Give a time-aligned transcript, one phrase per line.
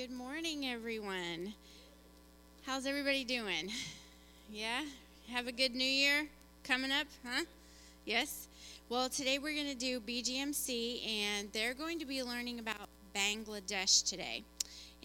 [0.00, 1.52] Good morning, everyone.
[2.64, 3.68] How's everybody doing?
[4.50, 4.80] Yeah?
[5.28, 6.26] Have a good new year
[6.64, 7.44] coming up, huh?
[8.06, 8.48] Yes?
[8.88, 14.08] Well, today we're going to do BGMC, and they're going to be learning about Bangladesh
[14.08, 14.42] today.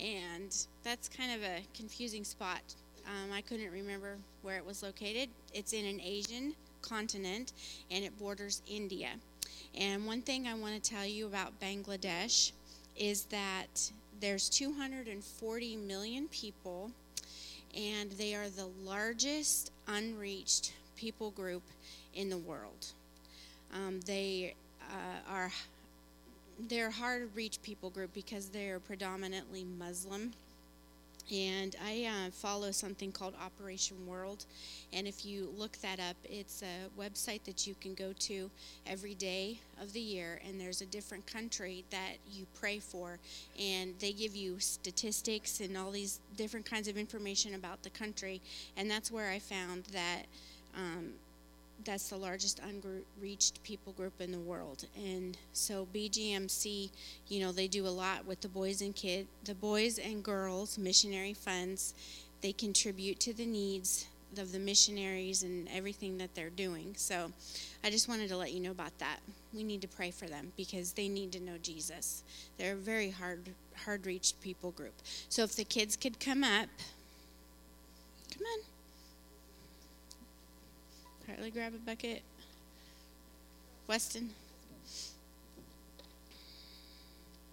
[0.01, 0.55] And
[0.85, 2.61] that's kind of a confusing spot.
[3.05, 5.27] Um, I couldn't remember where it was located.
[5.53, 7.51] It's in an Asian continent,
[7.91, 9.09] and it borders India.
[9.77, 12.53] And one thing I want to tell you about Bangladesh
[12.95, 16.91] is that there's 240 million people,
[17.75, 21.63] and they are the largest unreached people group
[22.13, 22.93] in the world.
[23.73, 25.51] Um, they uh, are
[26.69, 30.31] they're hard to reach people group because they are predominantly Muslim
[31.31, 34.45] and I uh, follow something called Operation World.
[34.93, 38.49] And if you look that up, it's a website that you can go to
[38.85, 43.19] every day of the year, and there's a different country that you pray for,
[43.59, 48.41] and they give you statistics and all these different kinds of information about the country.
[48.77, 50.23] And that's where I found that.
[50.75, 51.13] Um,
[51.83, 54.85] that's the largest unreached people group in the world.
[54.95, 56.89] And so BGMC,
[57.27, 60.77] you know, they do a lot with the boys and kid, the boys and girls
[60.77, 61.93] missionary funds.
[62.41, 64.07] They contribute to the needs
[64.37, 66.93] of the missionaries and everything that they're doing.
[66.97, 67.31] So
[67.83, 69.19] I just wanted to let you know about that.
[69.53, 72.23] We need to pray for them because they need to know Jesus.
[72.57, 73.49] They're a very hard
[73.83, 74.93] hard reached people group.
[75.29, 76.69] So if the kids could come up,
[78.33, 78.74] come on.
[81.25, 82.21] Carly, grab a bucket.
[83.87, 84.29] Weston.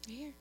[0.07, 0.33] Here.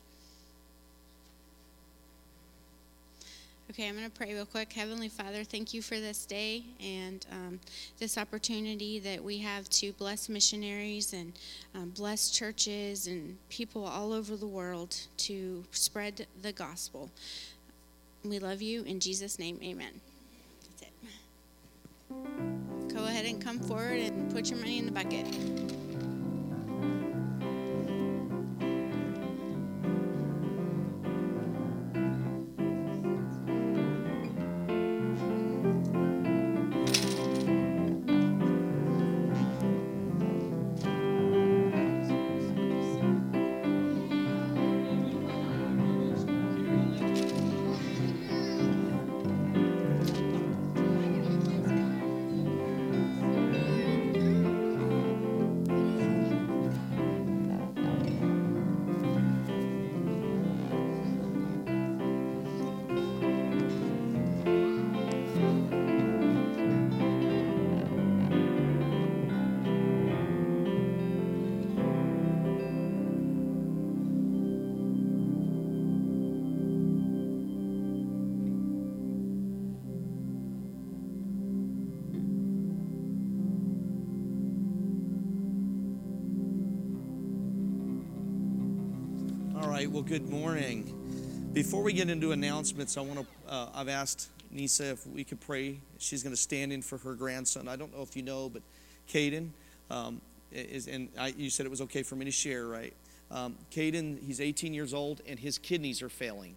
[3.70, 4.74] Okay, I'm going to pray real quick.
[4.74, 7.60] Heavenly Father, thank you for this day and um,
[8.00, 11.32] this opportunity that we have to bless missionaries and
[11.74, 17.10] um, bless churches and people all over the world to spread the gospel.
[18.26, 18.84] We love you.
[18.84, 20.02] In Jesus' name, amen.
[20.80, 20.92] That's
[22.10, 22.51] it
[23.02, 25.81] go ahead and come forward and put your money in the bucket.
[91.62, 93.26] Before we get into announcements, I want to.
[93.48, 95.80] Uh, I've asked Nisa if we could pray.
[96.00, 97.68] She's going to stand in for her grandson.
[97.68, 98.64] I don't know if you know, but
[99.08, 99.50] Caden
[99.92, 102.96] um, is, and I, you said it was okay for me to share, right?
[103.30, 106.56] Um, Caden, he's 18 years old, and his kidneys are failing.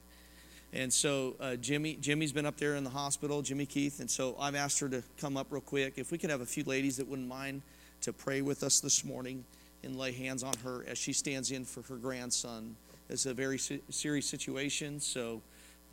[0.73, 4.34] And so uh, Jimmy, Jimmy's been up there in the hospital, Jimmy Keith, and so
[4.40, 5.99] I've asked her to come up real quick.
[5.99, 7.61] If we could have a few ladies that wouldn't mind
[8.00, 9.44] to pray with us this morning
[9.82, 12.75] and lay hands on her as she stands in for her grandson.
[13.08, 15.42] It's a very serious situation, so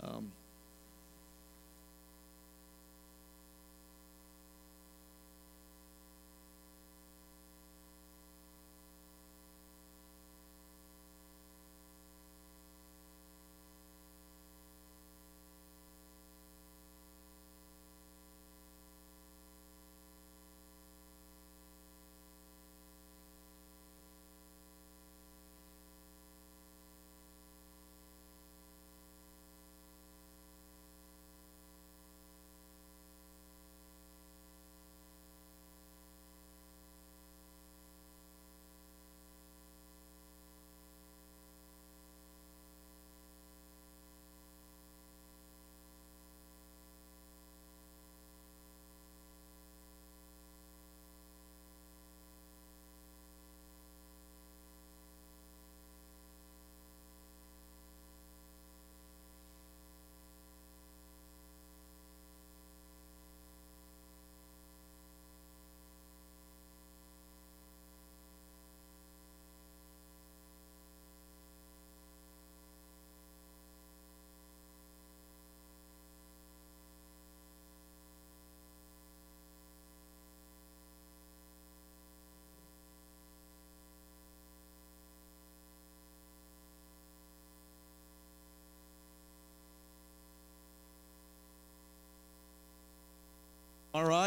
[0.02, 0.32] um,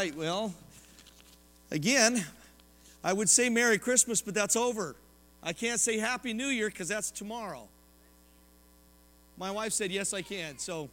[0.05, 0.15] right.
[0.15, 0.53] Well,
[1.71, 2.23] again,
[3.03, 4.95] I would say Merry Christmas, but that's over.
[5.41, 7.67] I can't say Happy New Year because that's tomorrow.
[9.37, 10.59] My wife said, Yes, I can.
[10.59, 10.89] So,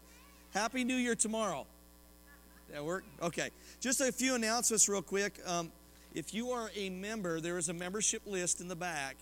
[0.55, 1.67] Happy New Year tomorrow.
[2.73, 3.05] That work?
[3.21, 3.51] Okay.
[3.81, 5.39] Just a few announcements, real quick.
[5.47, 5.71] Um,
[6.15, 9.17] if you are a member, there is a membership list in the back.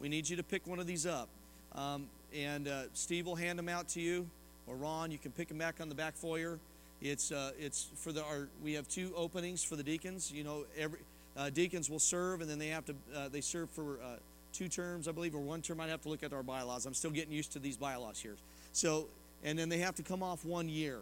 [0.00, 1.28] We need you to pick one of these up.
[1.76, 4.28] Um, and uh, Steve will hand them out to you,
[4.66, 5.12] or Ron.
[5.12, 6.58] You can pick them back on the back foyer.
[7.00, 10.32] It's uh, it's for the our, we have two openings for the deacons.
[10.32, 10.98] You know, every
[11.36, 14.16] uh, deacons will serve, and then they have to uh, they serve for uh,
[14.52, 15.80] two terms, I believe, or one term.
[15.80, 16.86] I'd have to look at our bylaws.
[16.86, 18.36] I'm still getting used to these bylaws here.
[18.72, 19.06] So,
[19.44, 21.00] and then they have to come off one year.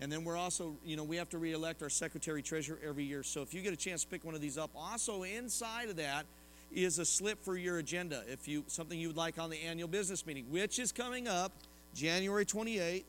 [0.00, 3.22] And then we're also, you know, we have to reelect our secretary treasurer every year.
[3.22, 5.96] So if you get a chance to pick one of these up, also inside of
[5.96, 6.26] that
[6.70, 8.22] is a slip for your agenda.
[8.28, 11.52] If you something you would like on the annual business meeting, which is coming up
[11.94, 13.04] January 28th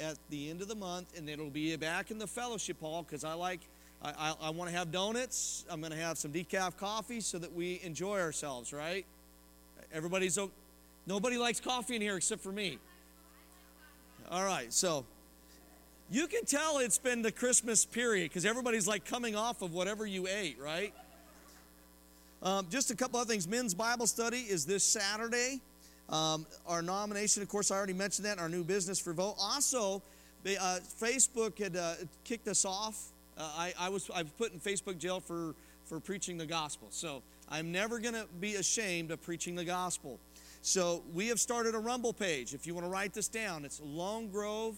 [0.00, 3.24] at the end of the month, and it'll be back in the fellowship hall because
[3.24, 3.60] I like.
[4.02, 5.64] I, I, I want to have donuts.
[5.70, 9.06] I'm going to have some decaf coffee so that we enjoy ourselves, right?
[9.92, 10.38] Everybody's
[11.06, 12.78] nobody likes coffee in here except for me.
[14.30, 15.06] All right, so
[16.10, 20.06] you can tell it's been the Christmas period because everybody's like coming off of whatever
[20.06, 20.92] you ate, right?
[22.42, 23.48] Um, just a couple of things.
[23.48, 25.60] Men's Bible study is this Saturday.
[26.08, 28.38] Um, our nomination, of course, I already mentioned that.
[28.38, 29.34] Our new business for vote.
[29.40, 30.02] Also,
[30.44, 31.94] they, uh, Facebook had uh,
[32.24, 33.12] kicked us off.
[33.36, 35.54] Uh, I, I, was I was put in Facebook jail for
[35.86, 36.88] for preaching the gospel.
[36.90, 40.18] So I'm never going to be ashamed of preaching the gospel.
[40.62, 42.54] So we have started a Rumble page.
[42.54, 44.76] If you want to write this down, it's Lone Grove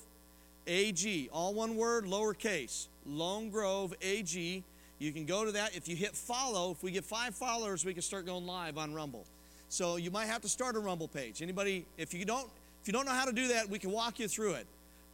[0.67, 2.89] AG, all one word, lowercase.
[3.07, 4.63] Lone Grove AG.
[4.99, 5.75] You can go to that.
[5.75, 8.93] If you hit follow, if we get five followers, we can start going live on
[8.93, 9.25] Rumble.
[9.69, 11.43] So you might have to start a Rumble page.
[11.43, 12.49] Anybody, if you don't,
[12.81, 14.67] if you don't know how to do that, we can walk you through it.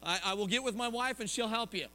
[0.02, 1.86] I, I will get with my wife and she'll help you.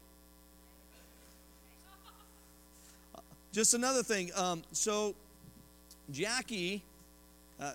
[3.54, 4.32] Just another thing.
[4.36, 5.16] Um, so
[6.12, 6.82] Jackie,
[7.60, 7.74] uh,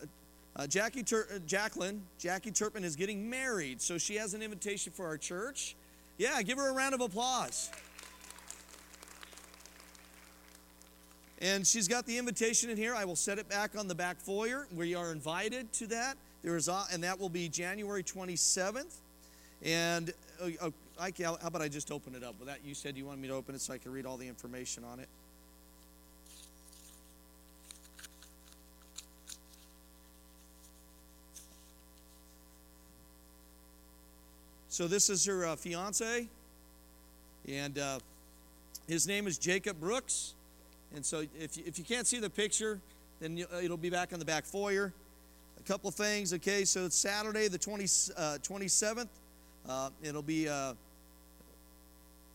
[0.57, 4.93] uh, Jackie Tur- uh, Jacqueline, Jackie Turpin is getting married, so she has an invitation
[4.93, 5.77] for our church.
[6.19, 7.71] Yeah, give her a round of applause.
[11.41, 12.95] And she's got the invitation in here.
[12.95, 14.67] I will set it back on the back foyer.
[14.75, 16.17] We are invited to that.
[16.43, 18.95] There is, a, and that will be January 27th.
[19.63, 22.39] And uh, uh I, how about I just open it up?
[22.39, 24.17] With that, you said you wanted me to open it so I can read all
[24.17, 25.09] the information on it.
[34.69, 36.27] So this is her uh, fiance,
[37.49, 38.01] and uh,
[38.89, 40.35] his name is Jacob Brooks.
[40.95, 42.81] And so if you, if you can't see the picture,
[43.21, 44.93] then you, it'll be back in the back foyer.
[45.59, 46.65] A couple of things, okay?
[46.65, 49.09] So it's Saturday, the 20, uh, 27th.
[49.69, 50.75] Uh, it'll be, uh,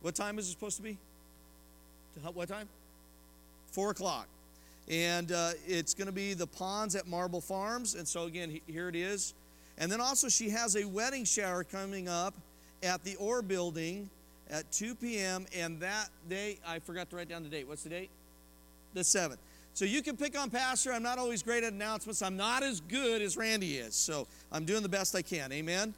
[0.01, 0.97] what time is it supposed to be?
[2.33, 2.67] What time?
[3.71, 4.27] Four o'clock.
[4.89, 7.95] And uh, it's going to be the ponds at Marble Farms.
[7.95, 9.33] And so, again, here it is.
[9.77, 12.33] And then also, she has a wedding shower coming up
[12.83, 14.09] at the Orr Building
[14.49, 15.45] at 2 p.m.
[15.55, 17.67] And that day, I forgot to write down the date.
[17.67, 18.09] What's the date?
[18.93, 19.38] The 7th.
[19.74, 20.91] So you can pick on Pastor.
[20.91, 22.22] I'm not always great at announcements.
[22.22, 23.96] I'm not as good as Randy is.
[23.96, 25.51] So I'm doing the best I can.
[25.51, 25.93] Amen?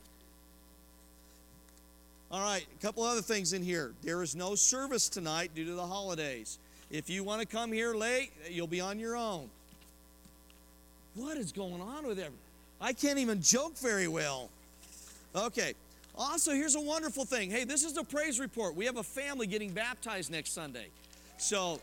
[2.32, 3.92] All right, a couple other things in here.
[4.04, 6.60] There is no service tonight due to the holidays.
[6.90, 9.50] If you want to come here late, you'll be on your own.
[11.16, 12.38] What is going on with everyone?
[12.80, 14.50] I can't even joke very well.
[15.36, 15.74] Okay.
[16.16, 17.52] Also, here's a wonderful thing.
[17.52, 18.76] Hey, this is a praise report.
[18.76, 20.88] We have a family getting baptized next Sunday.
[21.38, 21.80] So,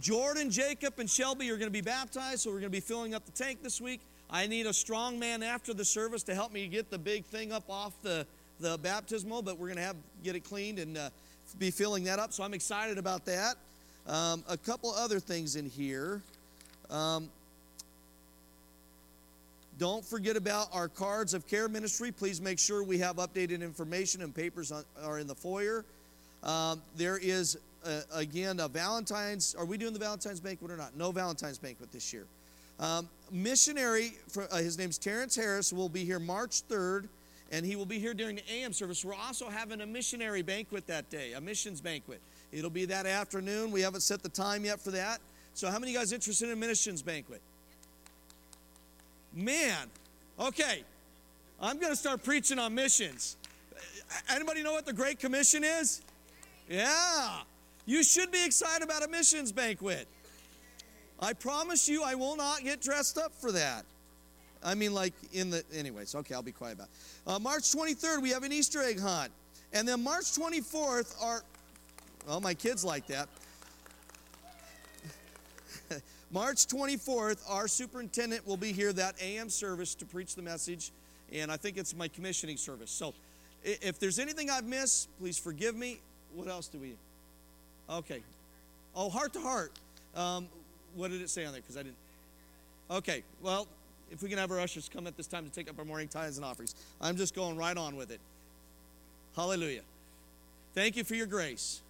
[0.00, 3.14] Jordan, Jacob, and Shelby are going to be baptized, so we're going to be filling
[3.14, 4.00] up the tank this week.
[4.30, 7.52] I need a strong man after the service to help me get the big thing
[7.52, 8.26] up off the,
[8.60, 11.10] the baptismal, but we're going to have get it cleaned and uh,
[11.58, 12.32] be filling that up.
[12.32, 13.56] So I'm excited about that.
[14.06, 16.22] Um, a couple other things in here.
[16.90, 17.28] Um,
[19.78, 22.12] don't forget about our cards of care ministry.
[22.12, 25.84] Please make sure we have updated information and papers on, are in the foyer.
[26.42, 29.54] Um, there is, uh, again, a Valentine's.
[29.54, 30.96] Are we doing the Valentine's banquet or not?
[30.96, 32.26] No Valentine's banquet this year.
[32.80, 37.08] Um, missionary, for, uh, his name's Terrence Harris, will be here March 3rd,
[37.50, 39.04] and he will be here during the AM service.
[39.04, 42.20] We're also having a missionary banquet that day, a missions banquet.
[42.50, 43.70] It'll be that afternoon.
[43.70, 45.20] We haven't set the time yet for that.
[45.54, 47.40] So, how many of you guys interested in a missions banquet?
[49.34, 49.88] Man,
[50.38, 50.82] okay,
[51.60, 53.36] I'm going to start preaching on missions.
[54.30, 56.02] Anybody know what the Great Commission is?
[56.68, 57.40] Yeah,
[57.86, 60.06] you should be excited about a missions banquet.
[61.20, 63.84] I promise you, I will not get dressed up for that.
[64.64, 67.30] I mean, like in the, anyways, okay, I'll be quiet about it.
[67.30, 69.32] Uh, March 23rd, we have an Easter egg hunt.
[69.72, 71.42] And then March 24th, our,
[72.26, 73.28] Well, my kids like that.
[76.30, 80.92] March 24th, our superintendent will be here that AM service to preach the message,
[81.32, 82.90] and I think it's my commissioning service.
[82.90, 83.14] So
[83.64, 86.00] if there's anything I've missed, please forgive me.
[86.34, 86.94] What else do we?
[87.92, 88.22] Okay.
[88.96, 89.72] Oh, heart to heart.
[90.14, 90.48] Um,
[90.94, 91.60] what did it say on there?
[91.60, 91.96] Because I didn't.
[92.90, 93.22] Okay.
[93.42, 93.66] Well,
[94.10, 96.08] if we can have our ushers come at this time to take up our morning
[96.08, 98.20] tithes and offerings, I'm just going right on with it.
[99.36, 99.82] Hallelujah.
[100.74, 101.80] Thank you for your grace.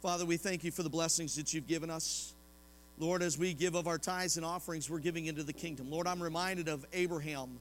[0.00, 2.32] Father, we thank you for the blessings that you've given us.
[3.00, 5.90] Lord, as we give of our tithes and offerings, we're giving into the kingdom.
[5.90, 7.58] Lord, I'm reminded of Abraham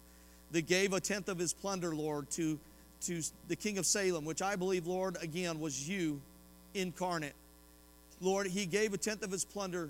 [0.51, 2.59] that gave a tenth of his plunder, Lord, to,
[3.01, 6.21] to the king of Salem, which I believe, Lord, again, was you
[6.75, 7.33] incarnate.
[8.21, 9.89] Lord, he gave a tenth of his plunder,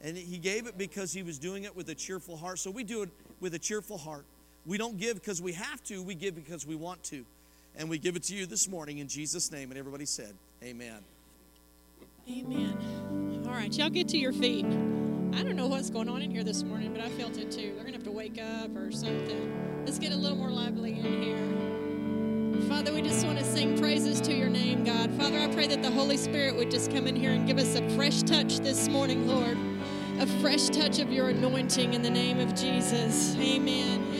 [0.00, 2.60] and he gave it because he was doing it with a cheerful heart.
[2.60, 4.24] So we do it with a cheerful heart.
[4.66, 7.24] We don't give because we have to, we give because we want to.
[7.76, 9.70] And we give it to you this morning in Jesus' name.
[9.70, 10.98] And everybody said, Amen.
[12.30, 13.42] Amen.
[13.46, 14.64] All right, y'all get to your feet.
[14.64, 17.72] I don't know what's going on in here this morning, but I felt it too.
[17.74, 19.82] They're going to have to wake up or something.
[19.84, 22.68] Let's get a little more lively in here.
[22.68, 25.10] Father, we just want to sing praises to your name, God.
[25.14, 27.74] Father, I pray that the Holy Spirit would just come in here and give us
[27.74, 29.58] a fresh touch this morning, Lord.
[30.20, 33.34] A fresh touch of your anointing in the name of Jesus.
[33.36, 34.11] Amen.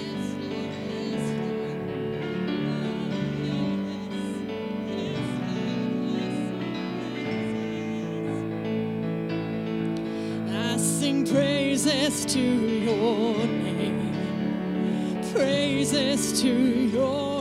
[12.12, 14.12] Praises to your name.
[15.32, 17.31] Praises to your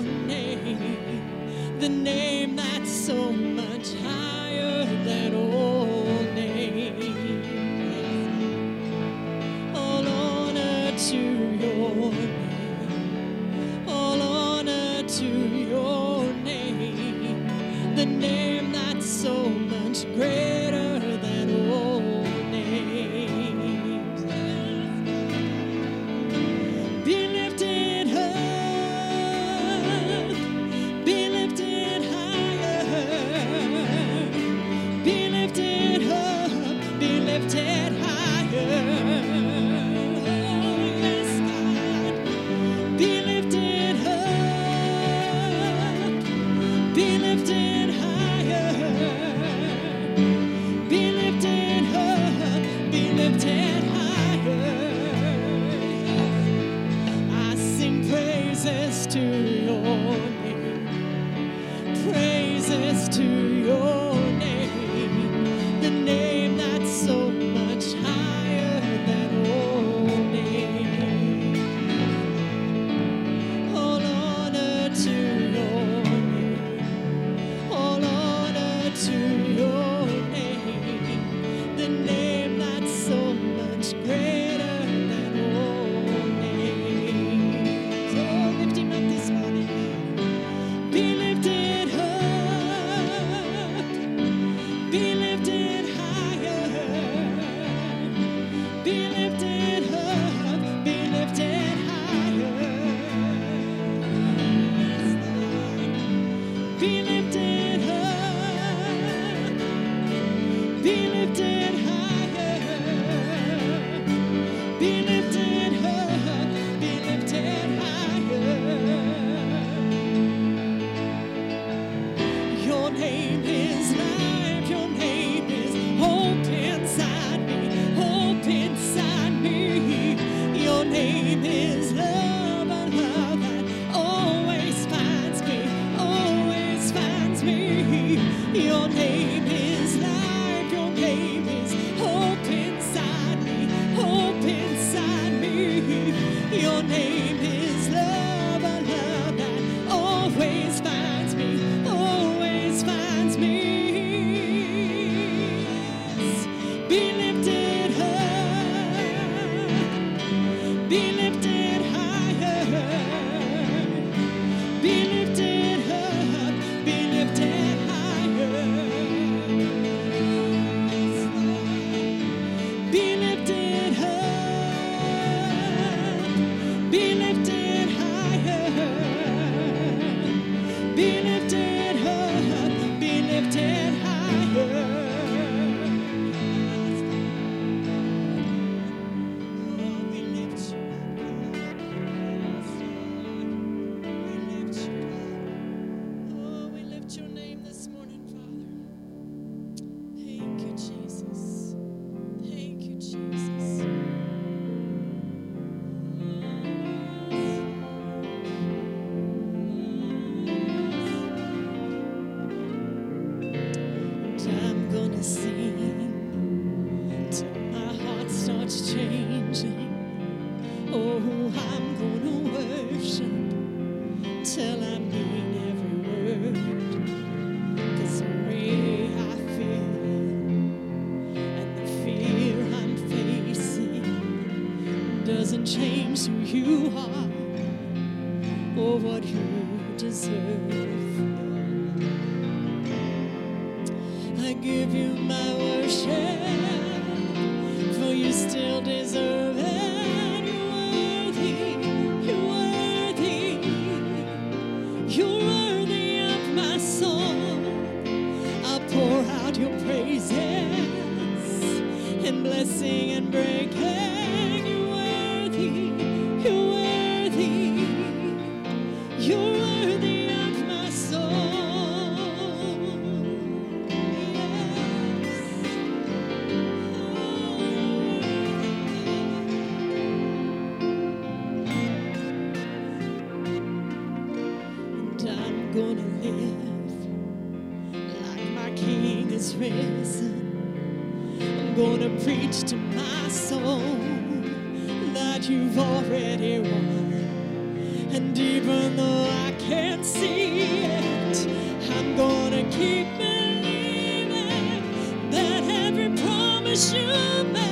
[306.72, 307.71] promise you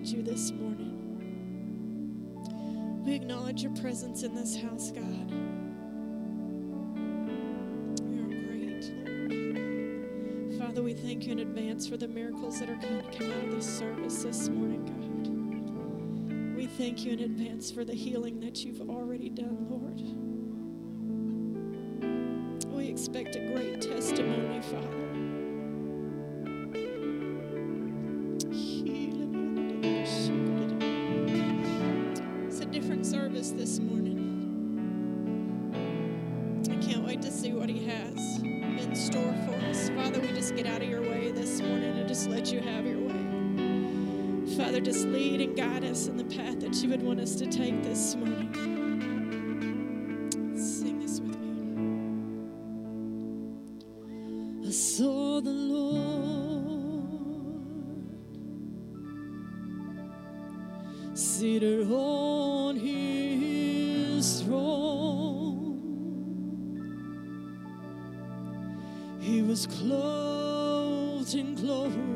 [0.00, 0.96] acknowledge you this morning.
[3.04, 5.30] We acknowledge your presence in this house, God.
[8.08, 10.58] You're great, Lord.
[10.58, 13.44] Father, we thank you in advance for the miracles that are going to come out
[13.44, 16.56] of this service this morning, God.
[16.56, 20.00] We thank you in advance for the healing that you've already done, Lord.
[44.80, 47.44] Father, just lead and guide us in the path that you would want us to
[47.46, 48.50] take this morning.
[50.56, 52.38] Sing this with me.
[54.66, 55.98] I saw the Lord
[61.14, 65.76] seated on his throne.
[69.20, 72.09] He was clothed in glory.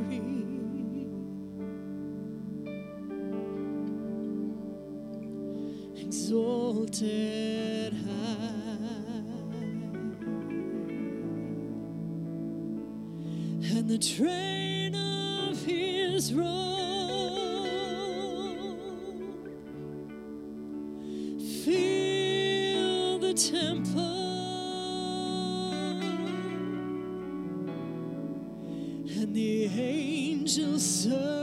[13.94, 16.48] The train of his robe
[21.62, 24.00] fill the temple,
[29.16, 31.33] and the angels circle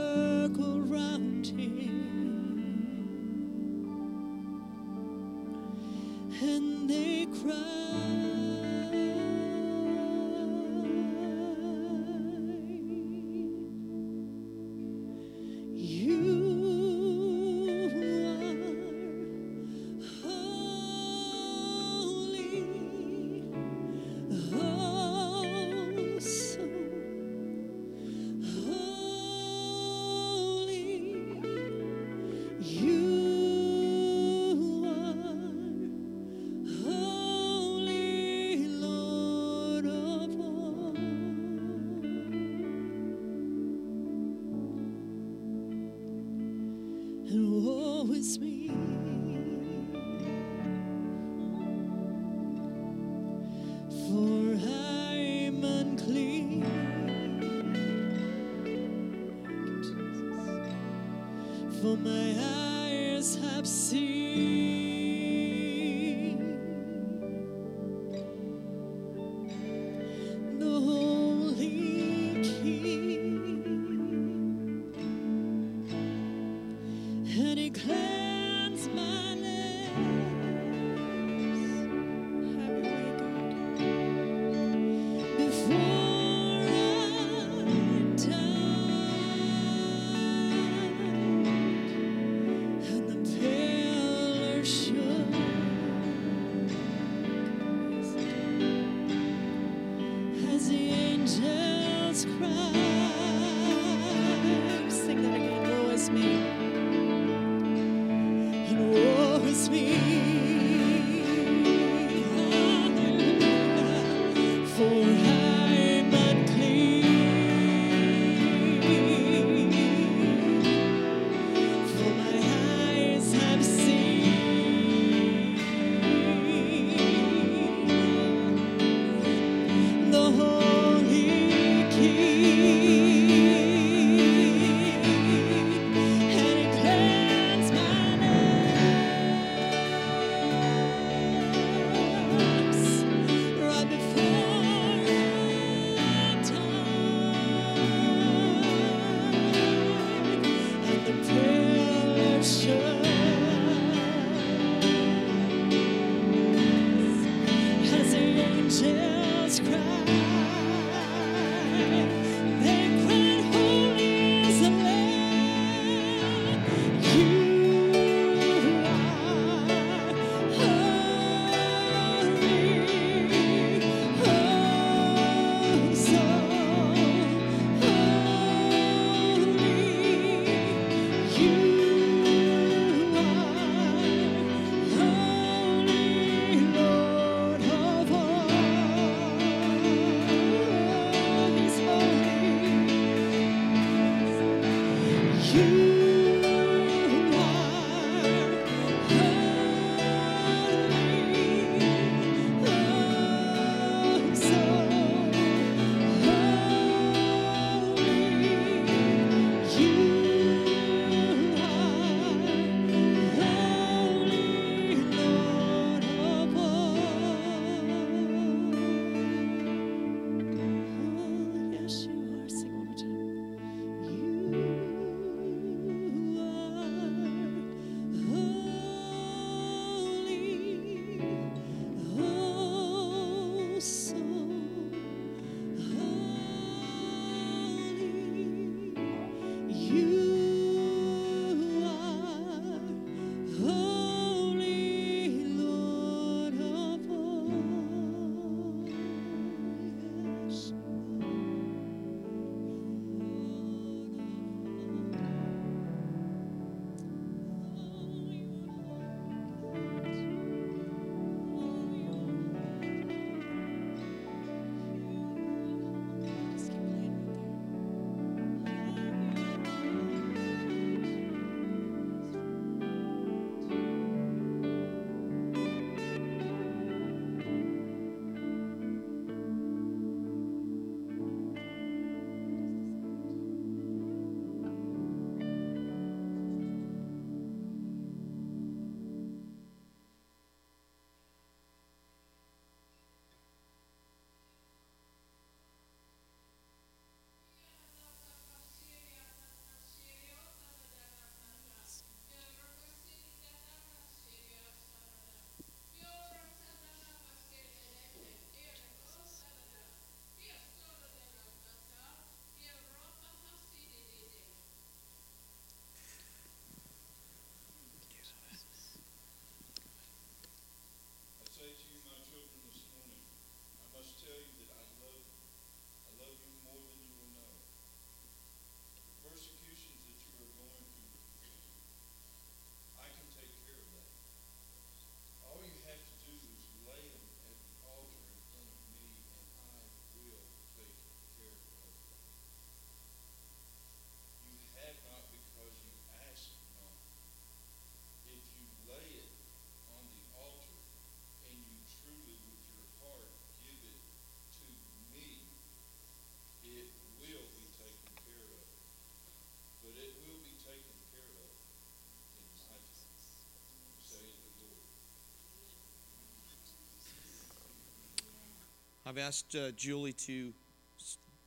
[369.12, 370.54] I've asked uh, Julie to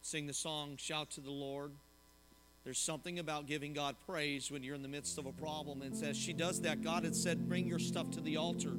[0.03, 1.71] sing the song Shout to the Lord.
[2.63, 5.81] There's something about giving God praise when you're in the midst of a problem.
[5.81, 8.73] And as she does that, God had said, Bring your stuff to the altar.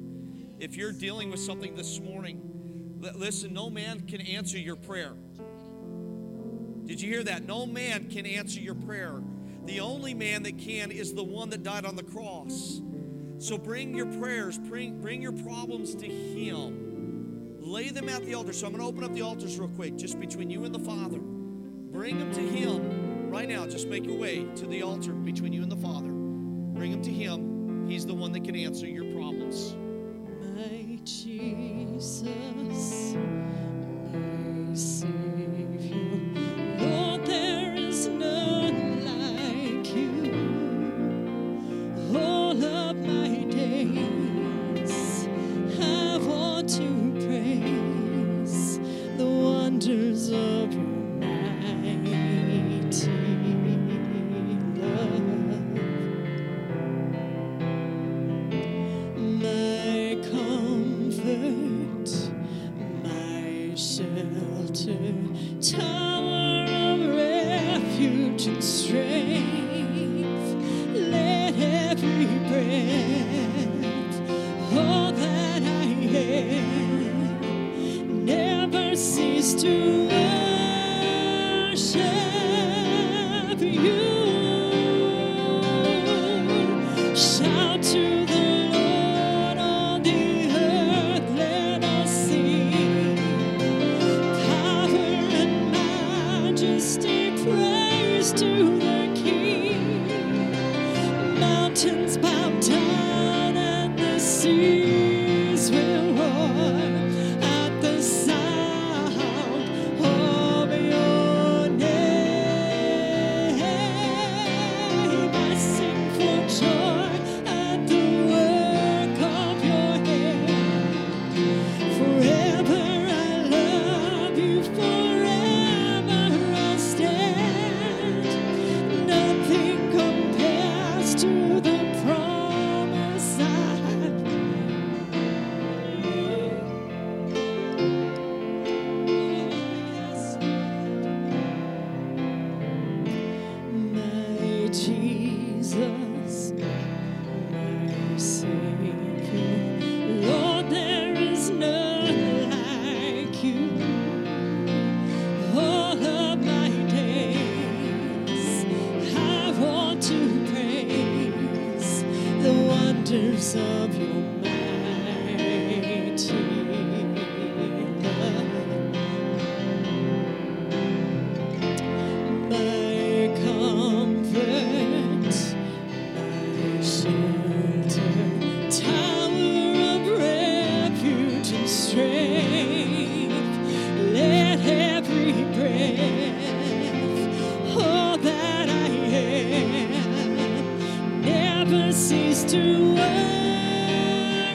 [0.57, 2.39] If you're dealing with something this morning,
[3.13, 5.11] listen, no man can answer your prayer.
[6.85, 7.45] Did you hear that?
[7.45, 9.21] No man can answer your prayer.
[9.65, 12.79] The only man that can is the one that died on the cross.
[13.39, 16.86] So bring your prayers, bring, bring your problems to Him
[17.67, 18.53] lay them at the altar.
[18.53, 20.79] So I'm going to open up the altars real quick, just between you and the
[20.79, 21.19] Father.
[21.19, 23.65] Bring them to Him right now.
[23.67, 26.09] Just make your way to the altar between you and the Father.
[26.09, 27.87] Bring them to Him.
[27.87, 29.75] He's the one that can answer your problems.
[30.55, 32.23] My Jesus,
[34.11, 35.16] mercy.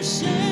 [0.03, 0.51] 谁？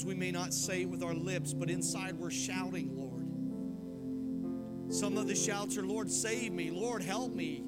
[0.00, 3.26] Sometimes we may not say it with our lips, but inside we're shouting, Lord.
[4.90, 6.70] Some of the shouts are, Lord, save me.
[6.70, 7.62] Lord, help me.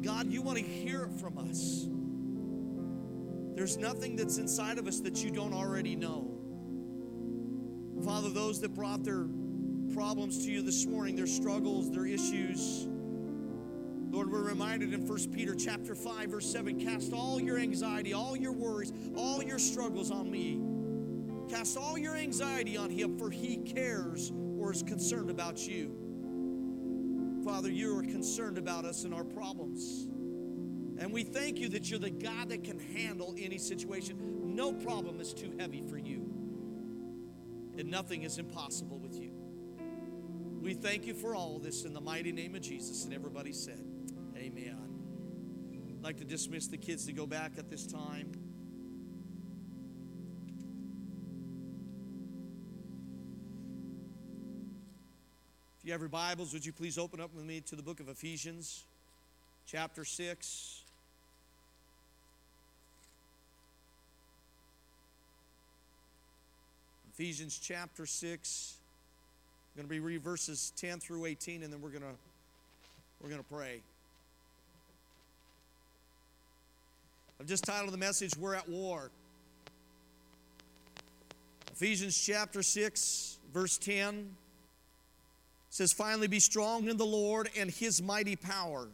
[0.00, 1.86] God, you want to hear it from us.
[3.54, 6.32] There's nothing that's inside of us that you don't already know.
[8.04, 9.28] Father, those that brought their
[9.94, 12.88] problems to you this morning, their struggles, their issues,
[14.10, 18.36] Lord, we're reminded in 1 Peter chapter 5, verse 7, cast all your anxiety, all
[18.36, 20.60] your worries, all your struggles on me.
[21.64, 27.42] Cast all your anxiety on him, for he cares or is concerned about you.
[27.42, 30.06] Father, you are concerned about us and our problems.
[30.98, 34.54] And we thank you that you're the God that can handle any situation.
[34.54, 36.30] No problem is too heavy for you,
[37.78, 39.32] and nothing is impossible with you.
[40.60, 43.06] We thank you for all this in the mighty name of Jesus.
[43.06, 43.82] And everybody said,
[44.36, 44.76] Amen.
[45.72, 48.32] I'd like to dismiss the kids to go back at this time.
[55.84, 58.08] You have your Bibles, would you please open up with me to the book of
[58.08, 58.84] Ephesians,
[59.66, 60.80] chapter 6.
[67.12, 68.76] Ephesians chapter 6.
[69.76, 72.16] I'm going to be read verses 10 through 18, and then we're going to
[73.22, 73.82] we're going to pray.
[77.38, 79.10] I've just titled the message, We're at War.
[81.72, 84.34] Ephesians chapter 6, verse 10
[85.74, 88.86] says, Finally, be strong in the Lord and his mighty power.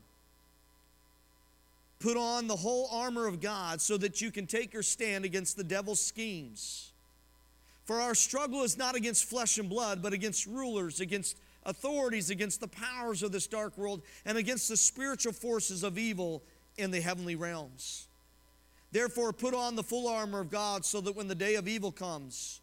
[1.98, 5.58] Put on the whole armor of God so that you can take your stand against
[5.58, 6.92] the devil's schemes.
[7.84, 12.62] For our struggle is not against flesh and blood, but against rulers, against authorities, against
[12.62, 16.42] the powers of this dark world, and against the spiritual forces of evil
[16.78, 18.06] in the heavenly realms.
[18.90, 21.92] Therefore, put on the full armor of God so that when the day of evil
[21.92, 22.62] comes,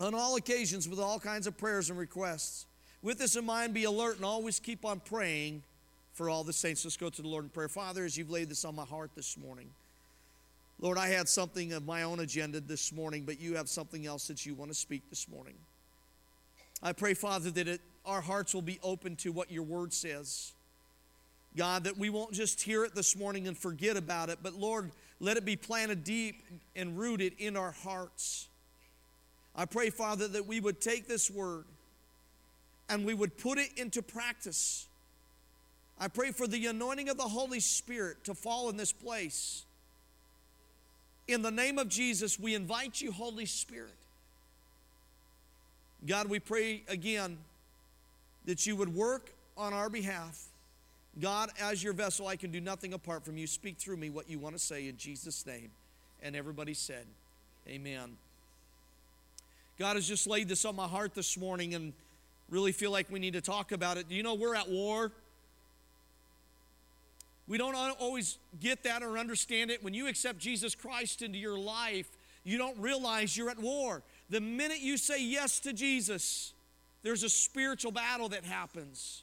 [0.00, 2.66] on all occasions with all kinds of prayers and requests.
[3.02, 5.62] With this in mind, be alert and always keep on praying
[6.14, 6.84] for all the saints.
[6.84, 7.68] Let's go to the Lord in prayer.
[7.68, 9.68] Father, as you've laid this on my heart this morning,
[10.80, 14.26] Lord, I had something of my own agenda this morning, but you have something else
[14.28, 15.54] that you want to speak this morning.
[16.82, 20.52] I pray, Father, that it, our hearts will be open to what your word says.
[21.56, 24.90] God, that we won't just hear it this morning and forget about it, but Lord,
[25.20, 26.42] let it be planted deep
[26.74, 28.48] and rooted in our hearts.
[29.56, 31.64] I pray, Father, that we would take this word
[32.88, 34.86] and we would put it into practice.
[35.98, 39.64] I pray for the anointing of the Holy Spirit to fall in this place.
[41.28, 43.94] In the name of Jesus, we invite you, Holy Spirit.
[46.06, 47.38] God, we pray again
[48.44, 50.48] that you would work on our behalf.
[51.20, 53.46] God, as your vessel, I can do nothing apart from you.
[53.46, 55.70] Speak through me what you want to say in Jesus' name.
[56.22, 57.06] And everybody said,
[57.68, 58.16] Amen.
[59.78, 61.92] God has just laid this on my heart this morning and
[62.48, 64.08] really feel like we need to talk about it.
[64.08, 65.10] Do you know we're at war?
[67.48, 69.82] We don't always get that or understand it.
[69.82, 72.08] When you accept Jesus Christ into your life,
[72.44, 74.02] you don't realize you're at war.
[74.30, 76.52] The minute you say yes to Jesus,
[77.02, 79.22] there's a spiritual battle that happens.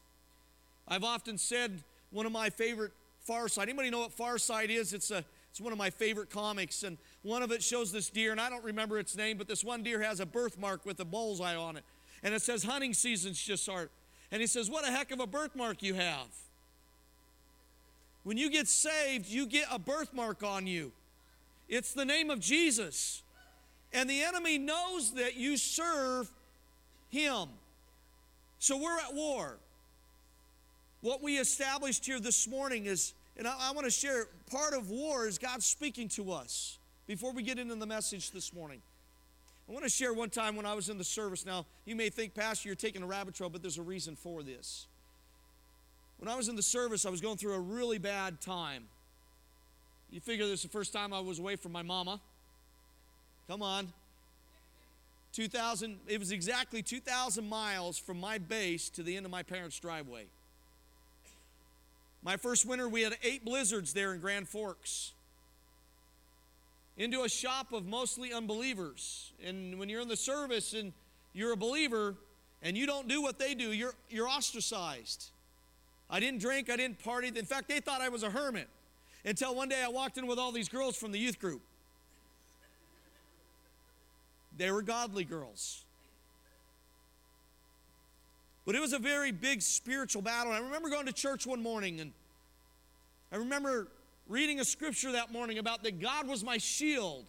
[0.87, 2.91] I've often said one of my favorite
[3.21, 3.69] Far Side.
[3.69, 4.93] Anybody know what Far Side is?
[4.93, 8.31] It's a it's one of my favorite comics, and one of it shows this deer,
[8.31, 11.05] and I don't remember its name, but this one deer has a birthmark with a
[11.05, 11.83] bullseye on it,
[12.23, 13.89] and it says hunting season's just started.
[14.31, 16.29] And he says, "What a heck of a birthmark you have."
[18.23, 20.93] When you get saved, you get a birthmark on you.
[21.67, 23.23] It's the name of Jesus.
[23.91, 26.31] And the enemy knows that you serve
[27.09, 27.49] him.
[28.59, 29.59] So we're at war.
[31.01, 34.89] What we established here this morning is, and I, I want to share, part of
[34.89, 36.77] war is God speaking to us.
[37.07, 38.81] Before we get into the message this morning,
[39.67, 41.45] I want to share one time when I was in the service.
[41.45, 44.43] Now, you may think, Pastor, you're taking a rabbit trail, but there's a reason for
[44.43, 44.87] this.
[46.19, 48.83] When I was in the service, I was going through a really bad time.
[50.11, 52.19] You figure this is the first time I was away from my mama.
[53.47, 53.91] Come on.
[55.33, 59.79] 2000, it was exactly 2,000 miles from my base to the end of my parents'
[59.79, 60.25] driveway.
[62.23, 65.13] My first winter, we had eight blizzards there in Grand Forks.
[66.97, 69.31] Into a shop of mostly unbelievers.
[69.43, 70.93] And when you're in the service and
[71.33, 72.15] you're a believer
[72.61, 75.29] and you don't do what they do, you're, you're ostracized.
[76.09, 77.29] I didn't drink, I didn't party.
[77.29, 78.67] In fact, they thought I was a hermit
[79.25, 81.61] until one day I walked in with all these girls from the youth group.
[84.57, 85.85] They were godly girls.
[88.65, 90.51] But it was a very big spiritual battle.
[90.51, 92.11] I remember going to church one morning and
[93.31, 93.87] I remember
[94.27, 97.25] reading a scripture that morning about that God was my shield.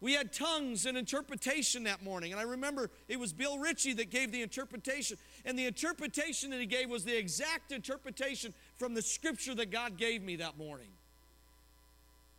[0.00, 2.32] We had tongues and interpretation that morning.
[2.32, 5.18] And I remember it was Bill Ritchie that gave the interpretation.
[5.44, 9.98] And the interpretation that he gave was the exact interpretation from the scripture that God
[9.98, 10.88] gave me that morning.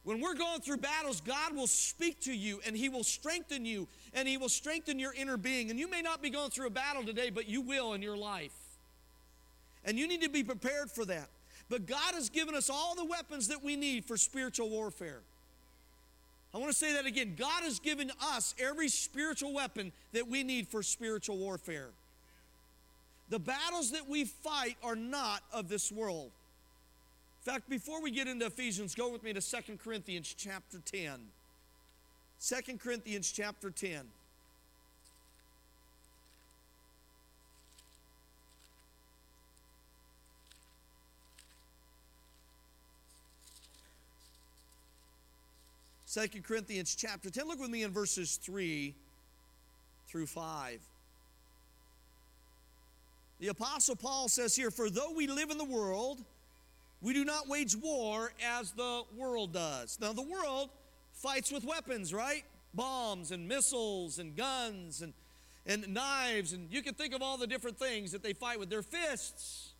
[0.04, 3.88] When we're going through battles, God will speak to you and He will strengthen you
[4.14, 5.70] and He will strengthen your inner being.
[5.70, 8.18] And you may not be going through a battle today, but you will in your
[8.18, 8.54] life.
[9.86, 11.30] And you need to be prepared for that.
[11.70, 15.22] But God has given us all the weapons that we need for spiritual warfare.
[16.54, 17.36] I want to say that again.
[17.38, 21.90] God has given us every spiritual weapon that we need for spiritual warfare.
[23.30, 26.32] The battles that we fight are not of this world.
[27.44, 31.20] In fact, before we get into Ephesians, go with me to 2 Corinthians chapter 10.
[32.40, 34.02] 2 Corinthians chapter 10.
[46.12, 47.48] Second Corinthians chapter 10.
[47.48, 48.94] Look with me in verses 3
[50.10, 50.82] through 5.
[53.40, 56.22] The Apostle Paul says here, For though we live in the world,
[57.02, 59.98] we do not wage war as the world does.
[60.00, 60.70] Now, the world
[61.14, 62.44] fights with weapons, right?
[62.74, 65.14] Bombs and missiles and guns and,
[65.66, 68.70] and knives, and you can think of all the different things that they fight with.
[68.70, 69.74] Their fists.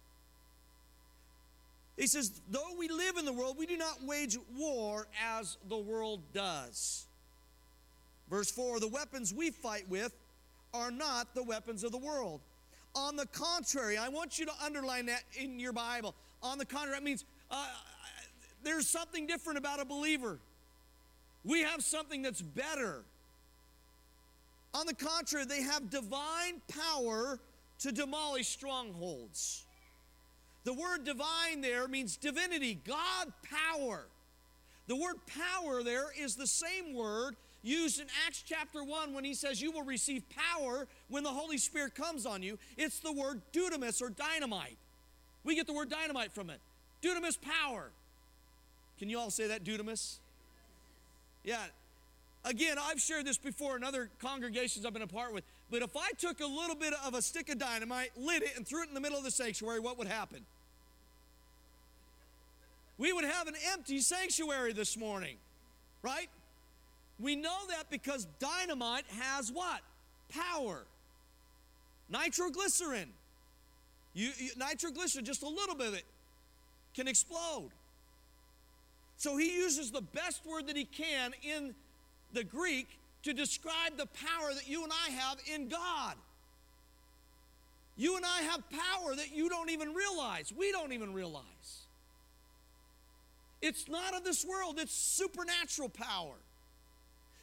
[1.98, 5.78] He says, though we live in the world, we do not wage war as the
[5.78, 7.06] world does.
[8.30, 10.14] Verse 4 the weapons we fight with
[10.74, 12.42] are not the weapons of the world.
[12.96, 16.16] On the contrary, I want you to underline that in your Bible.
[16.44, 17.68] On the contrary, that means uh,
[18.64, 20.40] there's something different about a believer.
[21.44, 23.04] We have something that's better.
[24.74, 27.40] On the contrary, they have divine power
[27.80, 29.66] to demolish strongholds.
[30.64, 34.06] The word divine there means divinity, God power.
[34.88, 39.34] The word power there is the same word used in Acts chapter 1 when he
[39.34, 42.58] says you will receive power when the Holy Spirit comes on you.
[42.78, 44.78] It's the word dunamis or dynamite.
[45.44, 46.60] We get the word dynamite from it.
[47.02, 47.90] Dunamis power.
[49.00, 50.18] Can you all say that, dunamis?
[51.44, 51.58] Yeah.
[52.44, 55.96] Again, I've shared this before in other congregations I've been a part with, but if
[55.96, 58.88] I took a little bit of a stick of dynamite, lit it, and threw it
[58.88, 60.42] in the middle of the sanctuary, what would happen?
[62.98, 65.38] We would have an empty sanctuary this morning,
[66.04, 66.30] right?
[67.20, 69.82] We know that because dynamite has what?
[70.30, 70.84] Power.
[72.10, 73.10] Nitroglycerin.
[74.14, 76.06] You, you, nitroglycerin, just a little bit of it,
[76.94, 77.70] can explode.
[79.18, 81.76] So he uses the best word that he can in
[82.34, 82.88] the Greek
[83.24, 86.16] to describe the power that you and I have in God.
[87.96, 90.52] You and I have power that you don't even realize.
[90.52, 91.44] We don't even realize.
[93.62, 96.34] It's not of this world, it's supernatural power.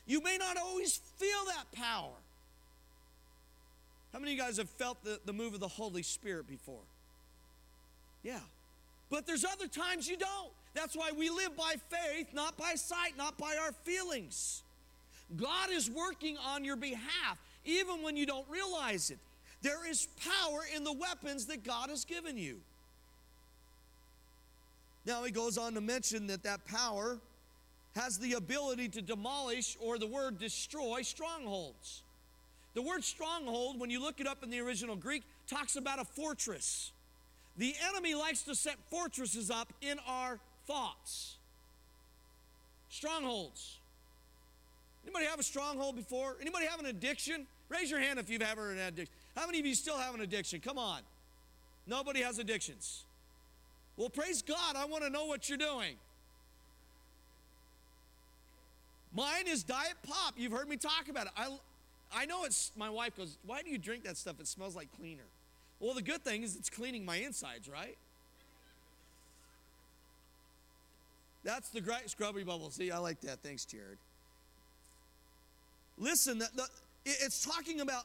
[0.07, 2.18] You may not always feel that power.
[4.13, 6.83] How many of you guys have felt the, the move of the Holy Spirit before?
[8.23, 8.41] Yeah.
[9.11, 10.51] But there's other times you don't.
[10.75, 14.63] That's why we live by faith, not by sight, not by our feelings.
[15.37, 19.19] God is working on your behalf, even when you don't realize it.
[19.61, 22.61] There is power in the weapons that God has given you.
[25.05, 27.19] Now, he goes on to mention that that power
[27.97, 32.03] has the ability to demolish, or the word destroy, strongholds.
[32.75, 36.05] The word stronghold, when you look it up in the original Greek, talks about a
[36.05, 36.93] fortress.
[37.57, 41.37] The enemy likes to set fortresses up in our thoughts.
[42.89, 43.79] Strongholds.
[45.05, 46.37] Anybody have a stronghold before?
[46.41, 47.47] Anybody have an addiction?
[47.69, 49.15] Raise your hand if you've ever had an addiction.
[49.37, 50.61] How many of you still have an addiction?
[50.61, 51.01] Come on.
[51.87, 53.05] Nobody has addictions.
[53.97, 54.77] Well, praise God.
[54.77, 55.97] I want to know what you're doing.
[59.15, 60.35] Mine is Diet Pop.
[60.37, 61.33] You've heard me talk about it.
[61.37, 61.49] I,
[62.13, 64.41] I know it's, my wife goes, Why do you drink that stuff?
[64.41, 65.27] It smells like cleaner.
[65.81, 67.97] Well, the good thing is it's cleaning my insides, right?
[71.45, 72.71] That's the great scrubby bubble.
[72.71, 73.41] See, I like that.
[73.43, 73.99] Thanks, Jared.
[75.97, 76.67] Listen, the, the,
[77.05, 78.05] it's talking about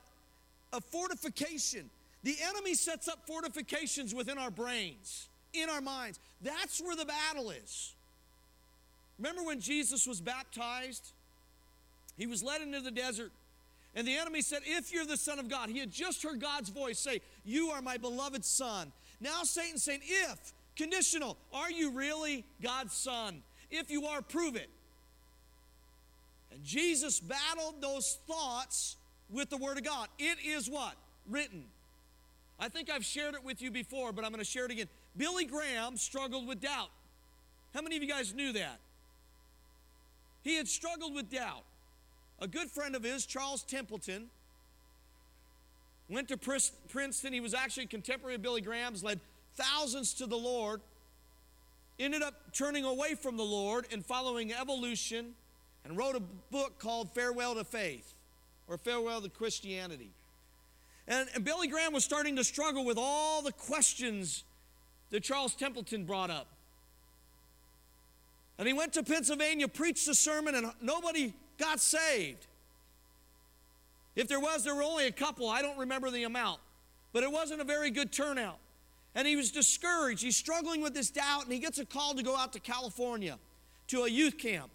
[0.71, 1.89] a fortification.
[2.23, 6.19] The enemy sets up fortifications within our brains, in our minds.
[6.41, 7.93] That's where the battle is.
[9.19, 11.11] Remember when Jesus was baptized?
[12.17, 13.31] He was led into the desert,
[13.95, 16.69] and the enemy said, If you're the Son of God, he had just heard God's
[16.69, 18.91] voice say, You are my beloved Son.
[19.21, 23.41] Now Satan's saying, If, conditional, are you really God's Son?
[23.69, 24.69] If you are, prove it.
[26.51, 28.97] And Jesus battled those thoughts
[29.29, 30.07] with the Word of God.
[30.19, 30.95] It is what?
[31.29, 31.65] Written.
[32.59, 34.87] I think I've shared it with you before, but I'm going to share it again.
[35.17, 36.89] Billy Graham struggled with doubt.
[37.73, 38.79] How many of you guys knew that?
[40.43, 41.63] He had struggled with doubt.
[42.43, 44.27] A good friend of his, Charles Templeton,
[46.09, 47.31] went to Princeton.
[47.31, 49.21] He was actually a contemporary of Billy Graham's, led
[49.55, 50.81] thousands to the Lord,
[51.97, 55.35] ended up turning away from the Lord and following evolution,
[55.85, 56.21] and wrote a
[56.51, 58.13] book called Farewell to Faith
[58.67, 60.11] or Farewell to Christianity.
[61.07, 64.43] And, and Billy Graham was starting to struggle with all the questions
[65.11, 66.47] that Charles Templeton brought up.
[68.57, 72.47] And he went to Pennsylvania, preached a sermon, and nobody got saved.
[74.15, 75.49] If there was, there were only a couple.
[75.49, 76.59] I don't remember the amount.
[77.11, 78.57] But it wasn't a very good turnout.
[79.15, 80.23] And he was discouraged.
[80.23, 83.37] He's struggling with this doubt, and he gets a call to go out to California
[83.87, 84.69] to a youth camp.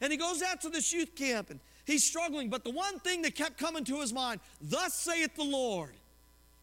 [0.00, 2.48] And he goes out to this youth camp, and he's struggling.
[2.48, 5.92] But the one thing that kept coming to his mind, thus saith the Lord,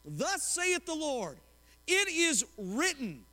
[0.04, 1.38] thus saith the Lord,
[1.88, 3.24] it is written.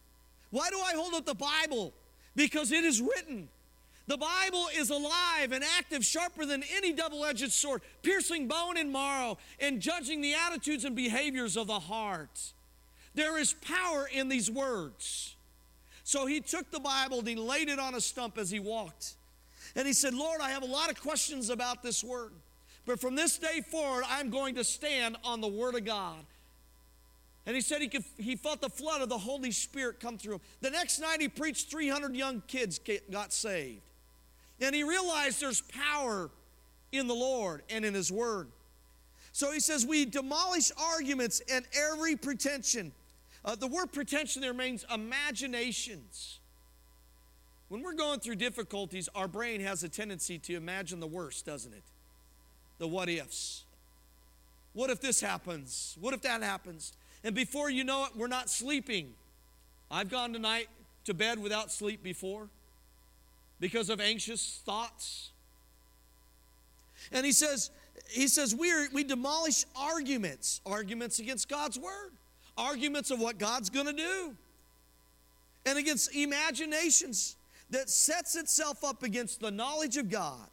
[0.51, 1.95] Why do I hold up the Bible?
[2.35, 3.49] because it is written.
[4.09, 8.93] The Bible is alive and active, sharper than any double edged sword, piercing bone and
[8.93, 12.53] marrow, and judging the attitudes and behaviors of the heart.
[13.15, 15.37] There is power in these words.
[16.05, 19.15] So he took the Bible and he laid it on a stump as he walked.
[19.77, 22.33] And he said, Lord, I have a lot of questions about this word.
[22.85, 26.25] But from this day forward, I'm going to stand on the word of God.
[27.47, 30.35] And he said he, could, he felt the flood of the Holy Spirit come through
[30.35, 30.41] him.
[30.61, 32.81] The next night, he preached 300 young kids
[33.11, 33.81] got saved.
[34.63, 36.31] And he realized there's power
[36.93, 38.49] in the Lord and in his word.
[39.33, 42.93] So he says, We demolish arguments and every pretension.
[43.45, 46.39] Uh, the word pretension there means imaginations.
[47.69, 51.73] When we're going through difficulties, our brain has a tendency to imagine the worst, doesn't
[51.73, 51.83] it?
[52.79, 53.65] The what ifs.
[54.75, 55.97] What if this happens?
[56.01, 56.93] What if that happens?
[57.25, 59.15] And before you know it, we're not sleeping.
[59.91, 60.69] I've gone tonight
[61.05, 62.49] to bed without sleep before
[63.63, 65.31] because of anxious thoughts.
[67.13, 67.71] And he says,
[68.11, 72.11] he says we, are, we demolish arguments, arguments against God's word,
[72.59, 74.35] arguments of what God's going to do,
[75.65, 77.37] and against imaginations
[77.71, 80.49] that sets itself up against the knowledge of God.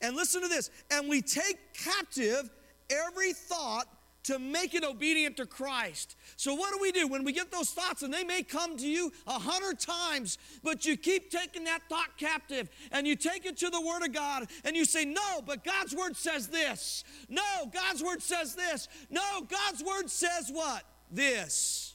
[0.00, 2.48] And listen to this, and we take captive
[2.88, 3.88] every thought
[4.28, 6.14] to make it obedient to Christ.
[6.36, 8.02] So, what do we do when we get those thoughts?
[8.02, 12.18] And they may come to you a hundred times, but you keep taking that thought
[12.18, 15.64] captive and you take it to the Word of God and you say, No, but
[15.64, 17.04] God's Word says this.
[17.30, 18.86] No, God's Word says this.
[19.08, 20.82] No, God's Word says what?
[21.10, 21.94] This.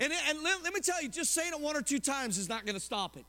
[0.00, 2.48] And, and let, let me tell you, just saying it one or two times is
[2.48, 3.24] not going to stop it.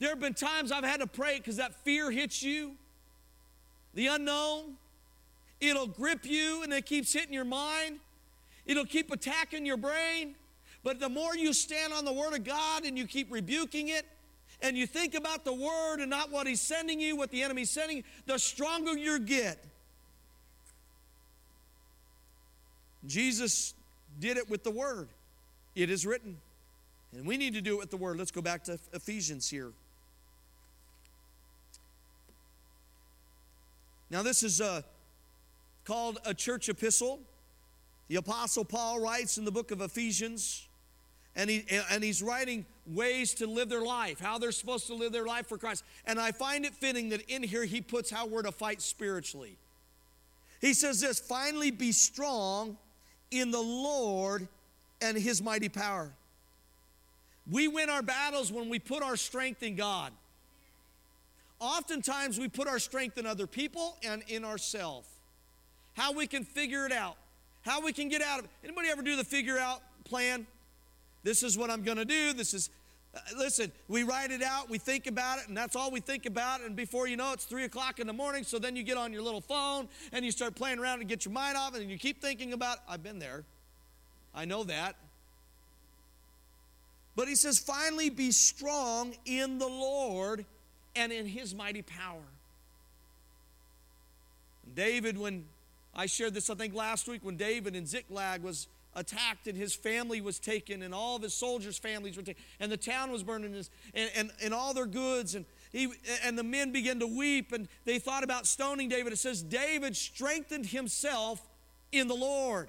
[0.00, 2.72] There have been times I've had to pray because that fear hits you,
[3.94, 4.76] the unknown.
[5.68, 7.98] It'll grip you and it keeps hitting your mind.
[8.66, 10.34] It'll keep attacking your brain.
[10.82, 14.06] But the more you stand on the Word of God and you keep rebuking it,
[14.60, 17.70] and you think about the Word and not what He's sending you, what the enemy's
[17.70, 19.62] sending the stronger you get.
[23.06, 23.74] Jesus
[24.18, 25.08] did it with the Word.
[25.74, 26.38] it is written.
[27.16, 28.18] And we need to do it with the word.
[28.18, 29.72] Let's go back to Ephesians here.
[34.10, 34.82] Now, this is uh,
[35.84, 37.20] called a church epistle.
[38.08, 40.66] The Apostle Paul writes in the book of Ephesians,
[41.36, 45.12] and, he, and he's writing ways to live their life, how they're supposed to live
[45.12, 45.84] their life for Christ.
[46.06, 49.56] And I find it fitting that in here he puts how we're to fight spiritually.
[50.60, 52.76] He says this finally be strong
[53.30, 54.48] in the Lord
[55.00, 56.12] and his mighty power.
[57.50, 60.12] We win our battles when we put our strength in God.
[61.60, 65.08] Oftentimes we put our strength in other people and in ourselves.
[65.94, 67.16] How we can figure it out.
[67.62, 68.50] How we can get out of it.
[68.62, 70.46] Anybody ever do the figure out plan?
[71.22, 72.34] This is what I'm going to do.
[72.34, 72.68] This is,
[73.14, 76.26] uh, listen, we write it out, we think about it, and that's all we think
[76.26, 76.60] about.
[76.60, 78.44] And before you know it, it's three o'clock in the morning.
[78.44, 81.24] So then you get on your little phone and you start playing around and get
[81.24, 83.44] your mind off, and you keep thinking about, I've been there.
[84.34, 84.96] I know that.
[87.16, 90.44] But he says, finally be strong in the Lord
[90.96, 92.24] and in his mighty power.
[94.74, 95.44] David, when
[95.96, 99.74] I shared this, I think last week, when David in Ziklag was attacked and his
[99.74, 103.22] family was taken and all of his soldiers' families were taken and the town was
[103.22, 105.92] burned and, and, and, and all their goods and, he,
[106.22, 109.12] and the men began to weep and they thought about stoning David.
[109.12, 111.42] It says, David strengthened himself
[111.90, 112.68] in the Lord.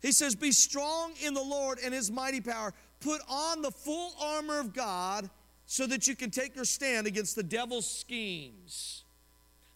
[0.00, 2.72] He says, Be strong in the Lord and his mighty power.
[3.00, 5.28] Put on the full armor of God
[5.66, 9.04] so that you can take your stand against the devil's schemes.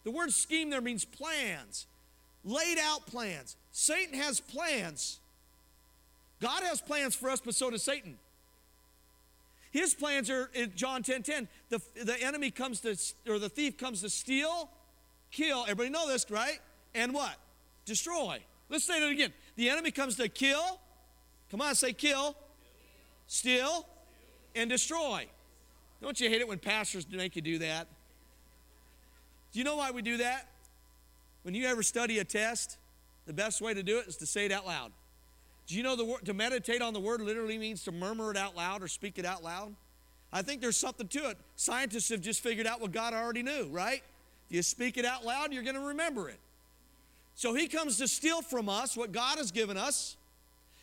[0.03, 1.87] The word scheme there means plans,
[2.43, 3.55] laid out plans.
[3.71, 5.19] Satan has plans.
[6.41, 8.17] God has plans for us, but so does Satan.
[9.71, 11.47] His plans are in John 10 10.
[11.69, 12.95] The, the enemy comes to,
[13.27, 14.69] or the thief comes to steal,
[15.31, 15.63] kill.
[15.63, 16.59] Everybody know this, right?
[16.93, 17.35] And what?
[17.85, 18.39] Destroy.
[18.69, 19.33] Let's say that again.
[19.55, 20.79] The enemy comes to kill.
[21.49, 22.35] Come on, say kill,
[23.27, 23.85] steal,
[24.55, 25.27] and destroy.
[26.01, 27.87] Don't you hate it when pastors make you do that?
[29.53, 30.47] Do you know why we do that?
[31.43, 32.77] When you ever study a test,
[33.25, 34.91] the best way to do it is to say it out loud.
[35.67, 38.37] Do you know the word to meditate on the word literally means to murmur it
[38.37, 39.73] out loud or speak it out loud?
[40.31, 41.37] I think there's something to it.
[41.55, 44.01] Scientists have just figured out what God already knew, right?
[44.49, 46.39] If you speak it out loud, you're going to remember it.
[47.35, 50.17] So he comes to steal from us what God has given us.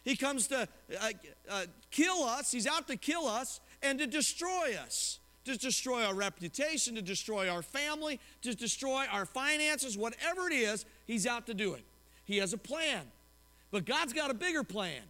[0.05, 0.69] He comes to
[1.01, 1.11] uh,
[1.49, 2.51] uh, kill us.
[2.51, 7.49] He's out to kill us and to destroy us, to destroy our reputation, to destroy
[7.49, 11.85] our family, to destroy our finances, whatever it is, he's out to do it.
[12.25, 13.03] He has a plan.
[13.71, 15.03] But God's got a bigger plan.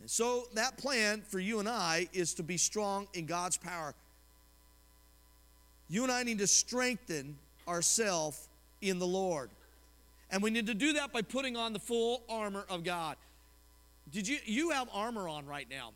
[0.00, 3.94] And so that plan for you and I is to be strong in God's power.
[5.88, 7.36] You and I need to strengthen
[7.68, 8.48] ourselves
[8.80, 9.50] in the Lord.
[10.30, 13.16] And we need to do that by putting on the full armor of God.
[14.10, 15.92] Did you you have armor on right now?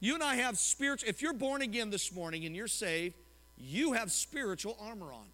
[0.00, 3.14] You and I have spiritual if you're born again this morning and you're saved,
[3.56, 5.26] you have spiritual armor on.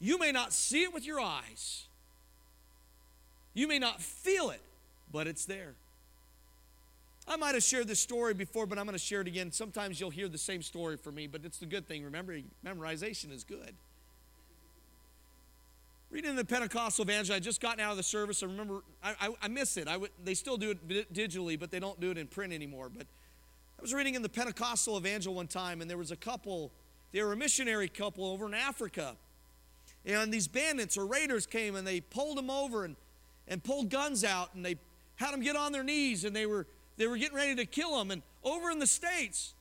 [0.00, 1.84] You may not see it with your eyes.
[3.54, 4.62] You may not feel it,
[5.12, 5.74] but it's there.
[7.26, 9.52] I might have shared this story before, but I'm going to share it again.
[9.52, 12.02] Sometimes you'll hear the same story from me, but it's the good thing.
[12.04, 13.74] Remember, memorization is good.
[16.10, 18.42] Reading the Pentecostal Evangel, I just gotten out of the service.
[18.42, 19.88] I remember, I, I, I miss it.
[19.88, 22.88] I w- they still do it digitally, but they don't do it in print anymore.
[22.88, 23.06] But
[23.78, 26.72] I was reading in the Pentecostal Evangel one time, and there was a couple,
[27.12, 29.14] they were a missionary couple over in Africa.
[30.04, 32.96] And these bandits or raiders came and they pulled them over and,
[33.46, 34.76] and pulled guns out and they
[35.16, 36.66] had them get on their knees and they were,
[36.96, 38.10] they were getting ready to kill them.
[38.10, 39.54] And over in the States,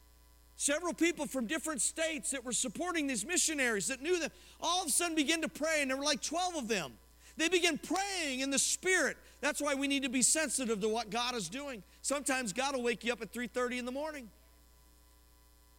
[0.60, 4.88] Several people from different states that were supporting these missionaries that knew them all of
[4.88, 6.94] a sudden began to pray, and there were like 12 of them.
[7.38, 9.18] They began praying in the spirit.
[9.42, 11.84] That's why we need to be sensitive to what God is doing.
[12.02, 14.30] Sometimes God will wake you up at 3:30 in the morning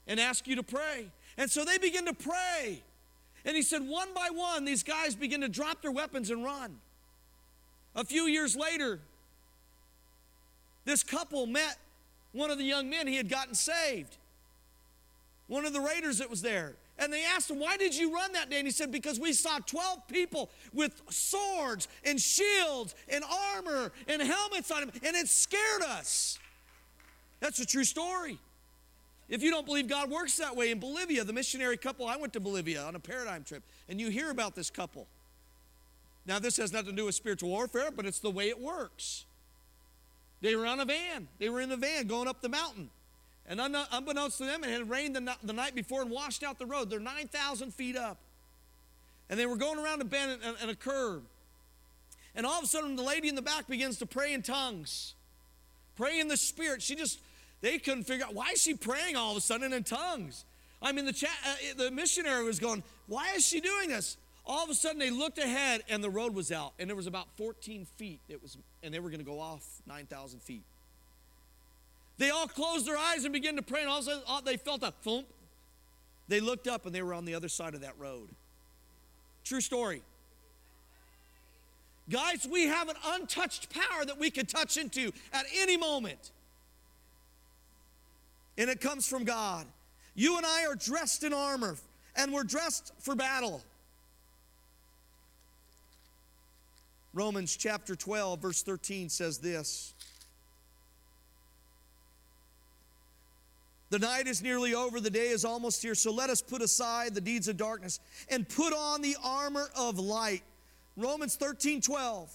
[0.07, 1.11] and ask you to pray.
[1.37, 2.83] And so they begin to pray.
[3.45, 6.79] And he said, one by one, these guys begin to drop their weapons and run.
[7.95, 9.01] A few years later,
[10.85, 11.79] this couple met
[12.33, 14.17] one of the young men he had gotten saved
[15.47, 16.75] one of the raiders that was there.
[16.99, 18.59] And they asked him, Why did you run that day?
[18.59, 23.23] And he said, Because we saw 12 people with swords and shields and
[23.55, 26.39] armor and helmets on them, and it scared us.
[27.41, 28.39] That's a true story.
[29.29, 32.33] If you don't believe God works that way in Bolivia, the missionary couple, I went
[32.33, 35.07] to Bolivia on a paradigm trip, and you hear about this couple.
[36.27, 39.27] Now, this has nothing to do with spiritual warfare, but it's the way it works.
[40.41, 42.91] They were on a van, they were in a van going up the mountain.
[43.49, 46.91] And unbeknownst to them, it had rained the, night before and washed out the road.
[46.91, 48.19] They're 9,000 feet up.
[49.31, 51.23] And they were going around a bend and, and a curve.
[52.35, 55.15] And all of a sudden, the lady in the back begins to pray in tongues,
[55.97, 56.83] pray in the Spirit.
[56.83, 57.21] She just,
[57.63, 60.45] they couldn't figure out why is she praying all of a sudden in tongues.
[60.83, 64.19] I mean, the, cha- uh, the missionary was going, why is she doing this?
[64.45, 67.07] All of a sudden, they looked ahead and the road was out, and there was
[67.07, 68.21] about 14 feet.
[68.29, 70.63] It was, and they were going to go off 9,000 feet.
[72.19, 74.57] They all closed their eyes and began to pray, and all of a sudden, they
[74.57, 75.27] felt a thump.
[76.27, 78.29] They looked up, and they were on the other side of that road.
[79.45, 80.03] True story.
[82.11, 86.33] Guys, we have an untouched power that we can touch into at any moment.
[88.57, 89.67] And it comes from God.
[90.15, 91.77] You and I are dressed in armor,
[92.17, 93.63] and we're dressed for battle.
[97.15, 99.95] Romans chapter 12, verse 13 says this
[103.91, 107.15] The night is nearly over, the day is almost here, so let us put aside
[107.15, 110.43] the deeds of darkness and put on the armor of light.
[110.97, 112.31] Romans 13, 12.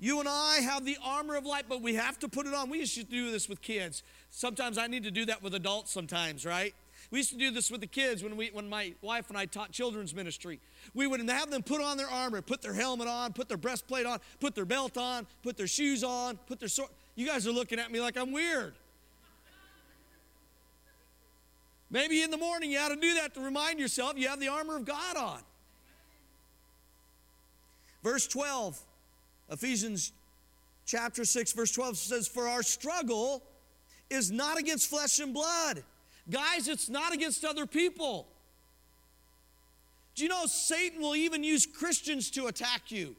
[0.00, 2.70] You and I have the armor of light, but we have to put it on.
[2.70, 4.02] We used to do this with kids.
[4.30, 6.74] Sometimes I need to do that with adults sometimes, right?
[7.12, 9.44] We used to do this with the kids when, we, when my wife and I
[9.46, 10.58] taught children's ministry.
[10.92, 14.06] We would have them put on their armor, put their helmet on, put their breastplate
[14.06, 16.90] on, put their belt on, put their shoes on, put their sword.
[17.14, 18.74] You guys are looking at me like I'm weird.
[21.92, 24.48] Maybe in the morning you ought to do that to remind yourself you have the
[24.48, 25.40] armor of God on.
[28.02, 28.80] Verse 12,
[29.50, 30.12] Ephesians
[30.86, 33.42] chapter 6, verse 12 says, For our struggle
[34.08, 35.84] is not against flesh and blood.
[36.30, 38.26] Guys, it's not against other people.
[40.14, 43.14] Do you know Satan will even use Christians to attack you?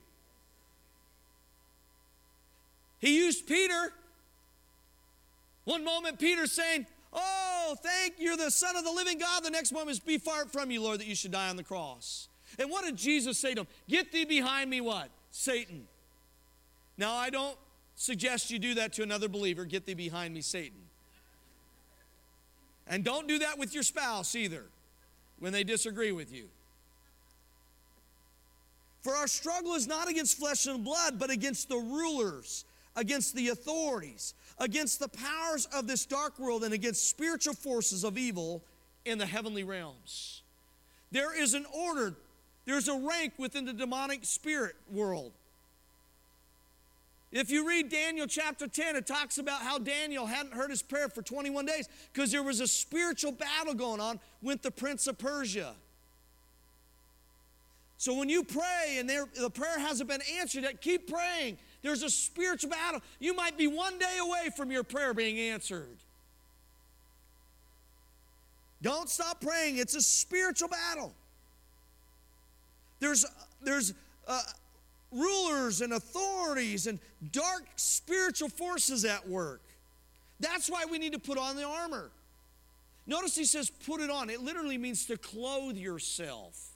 [2.98, 3.94] He used Peter.
[5.66, 9.44] One moment, Peter's saying, Oh, thank you, you're the Son of the living God.
[9.44, 11.64] The next moment is, Be far from you, Lord, that you should die on the
[11.64, 12.28] cross.
[12.60, 13.68] And what did Jesus say to him?
[13.88, 15.10] Get thee behind me, what?
[15.32, 15.88] Satan.
[16.98, 17.58] Now, I don't
[17.96, 19.66] suggest you do that to another believer.
[19.66, 20.80] Get thee behind me, Satan.
[22.88, 24.66] And don't do that with your spouse either
[25.40, 26.50] when they disagree with you.
[29.02, 33.50] For our struggle is not against flesh and blood, but against the rulers, against the
[33.50, 38.64] authorities, against the powers of this dark world, and against spiritual forces of evil
[39.06, 40.42] in the heavenly realms.
[41.12, 42.16] There is an order
[42.66, 45.32] there's a rank within the demonic spirit world.
[47.32, 51.10] If you read Daniel chapter 10, it talks about how Daniel hadn't heard his prayer
[51.10, 55.18] for 21 days because there was a spiritual battle going on with the prince of
[55.18, 55.74] Persia.
[57.98, 61.58] So when you pray and there, the prayer hasn't been answered yet, keep praying.
[61.84, 63.02] There's a spiritual battle.
[63.20, 65.98] You might be one day away from your prayer being answered.
[68.82, 71.14] Don't stop praying, it's a spiritual battle.
[73.00, 73.26] There's,
[73.62, 73.94] there's
[74.28, 74.42] uh,
[75.12, 77.00] rulers and authorities and
[77.32, 79.62] dark spiritual forces at work.
[80.40, 82.12] That's why we need to put on the armor.
[83.06, 84.30] Notice he says, put it on.
[84.30, 86.70] It literally means to clothe yourself.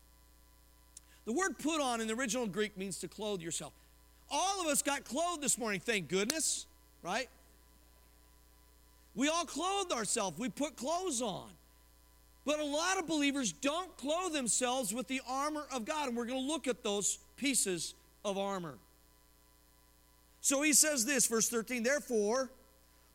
[1.25, 3.73] The word put on in the original Greek means to clothe yourself.
[4.29, 6.65] All of us got clothed this morning, thank goodness,
[7.03, 7.29] right?
[9.15, 11.49] We all clothed ourselves, we put clothes on.
[12.45, 16.25] But a lot of believers don't clothe themselves with the armor of God, and we're
[16.25, 18.75] going to look at those pieces of armor.
[20.39, 22.49] So he says this, verse 13, therefore,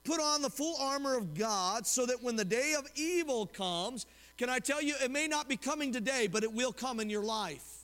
[0.05, 4.05] put on the full armor of God so that when the day of evil comes,
[4.37, 7.09] can I tell you, it may not be coming today, but it will come in
[7.09, 7.82] your life.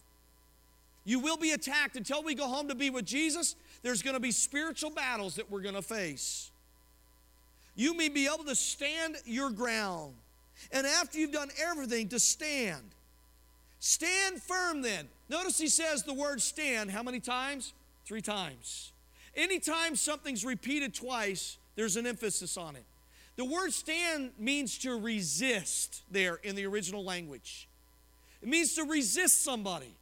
[1.08, 3.56] You will be attacked until we go home to be with Jesus.
[3.82, 6.50] There's going to be spiritual battles that we're going to face.
[7.74, 10.12] You may be able to stand your ground.
[10.70, 12.82] And after you've done everything, to stand.
[13.80, 15.08] Stand firm then.
[15.30, 17.72] Notice he says the word stand how many times?
[18.04, 18.92] Three times.
[19.34, 22.84] Anytime something's repeated twice, there's an emphasis on it.
[23.36, 27.66] The word stand means to resist there in the original language.
[28.42, 29.94] It means to resist somebody.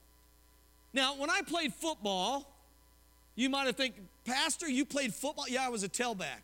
[0.97, 2.51] Now, when I played football,
[3.35, 5.45] you might have think, Pastor, you played football?
[5.47, 6.41] Yeah, I was a tailback.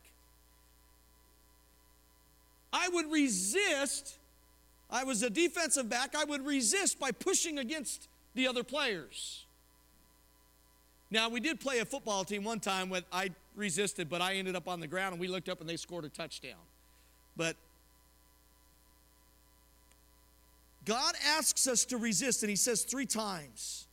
[2.70, 4.18] I would resist.
[4.90, 6.14] I was a defensive back.
[6.14, 9.46] I would resist by pushing against the other players.
[11.10, 14.54] Now, we did play a football team one time when I resisted, but I ended
[14.54, 16.60] up on the ground and we looked up and they scored a touchdown.
[17.38, 17.56] But
[20.84, 23.86] God asks us to resist, and He says three times.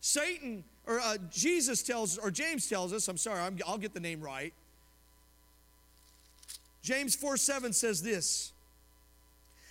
[0.00, 4.00] Satan, or uh, Jesus tells, or James tells us, I'm sorry, i will get the
[4.00, 4.52] name right.
[6.82, 8.52] James 4 7 says this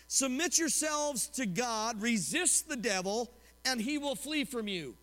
[0.08, 3.32] Submit yourselves to God, resist the devil,
[3.66, 4.96] and he will flee from you.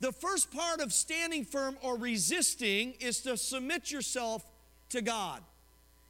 [0.00, 4.44] The first part of standing firm or resisting is to submit yourself
[4.90, 5.42] to God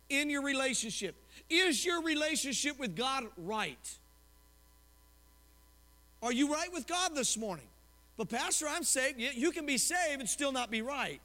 [0.08, 1.16] in your relationship.
[1.48, 3.96] Is your relationship with God right?
[6.22, 7.66] Are you right with God this morning?
[8.20, 9.18] But, Pastor, I'm saved.
[9.18, 11.22] You can be saved and still not be right.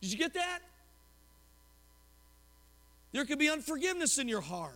[0.00, 0.60] Did you get that?
[3.12, 4.72] There could be unforgiveness in your heart.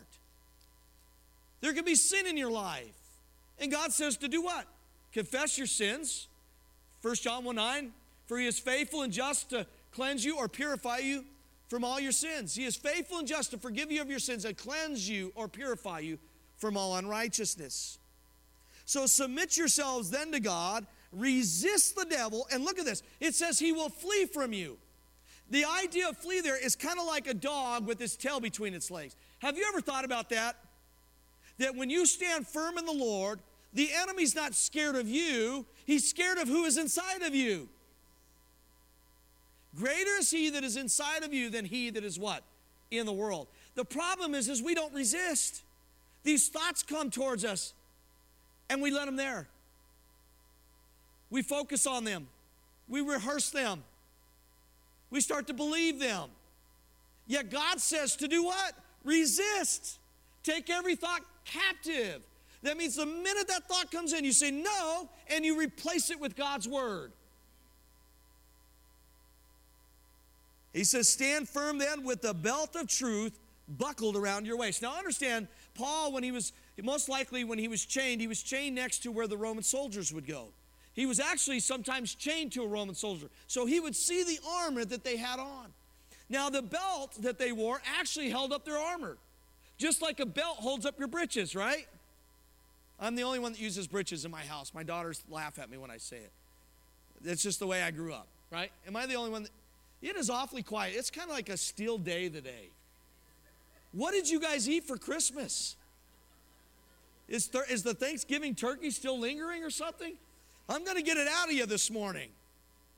[1.62, 2.92] There could be sin in your life.
[3.58, 4.66] And God says to do what?
[5.14, 6.28] Confess your sins.
[7.00, 7.92] 1 John 1 9,
[8.26, 11.24] for he is faithful and just to cleanse you or purify you
[11.68, 12.54] from all your sins.
[12.54, 15.48] He is faithful and just to forgive you of your sins and cleanse you or
[15.48, 16.18] purify you
[16.58, 17.96] from all unrighteousness.
[18.84, 23.02] So submit yourselves then to God, resist the devil, and look at this.
[23.20, 24.78] It says he will flee from you.
[25.50, 28.72] The idea of flee there is kind of like a dog with his tail between
[28.72, 29.14] its legs.
[29.40, 30.56] Have you ever thought about that?
[31.58, 33.40] That when you stand firm in the Lord,
[33.74, 37.68] the enemy's not scared of you, he's scared of who is inside of you.
[39.76, 42.42] Greater is he that is inside of you than he that is what?
[42.90, 43.48] In the world.
[43.74, 45.62] The problem is, is we don't resist.
[46.24, 47.72] These thoughts come towards us
[48.68, 49.48] and we let them there.
[51.32, 52.28] We focus on them.
[52.88, 53.82] We rehearse them.
[55.10, 56.28] We start to believe them.
[57.26, 58.74] Yet God says to do what?
[59.02, 59.98] Resist.
[60.42, 62.20] Take every thought captive.
[62.62, 66.20] That means the minute that thought comes in, you say no and you replace it
[66.20, 67.12] with God's word.
[70.74, 73.38] He says, Stand firm then with the belt of truth
[73.78, 74.82] buckled around your waist.
[74.82, 76.52] Now understand, Paul, when he was,
[76.82, 80.12] most likely when he was chained, he was chained next to where the Roman soldiers
[80.12, 80.48] would go.
[80.94, 83.28] He was actually sometimes chained to a Roman soldier.
[83.46, 85.72] So he would see the armor that they had on.
[86.28, 89.18] Now, the belt that they wore actually held up their armor,
[89.78, 91.86] just like a belt holds up your breeches, right?
[93.00, 94.72] I'm the only one that uses breeches in my house.
[94.74, 96.32] My daughters laugh at me when I say it.
[97.20, 98.70] That's just the way I grew up, right?
[98.86, 99.52] Am I the only one that,
[100.00, 100.94] it is awfully quiet.
[100.96, 102.70] It's kind of like a still day today.
[103.92, 105.76] What did you guys eat for Christmas?
[107.28, 110.14] Is, th- is the Thanksgiving turkey still lingering or something?
[110.68, 112.28] I'm going to get it out of you this morning.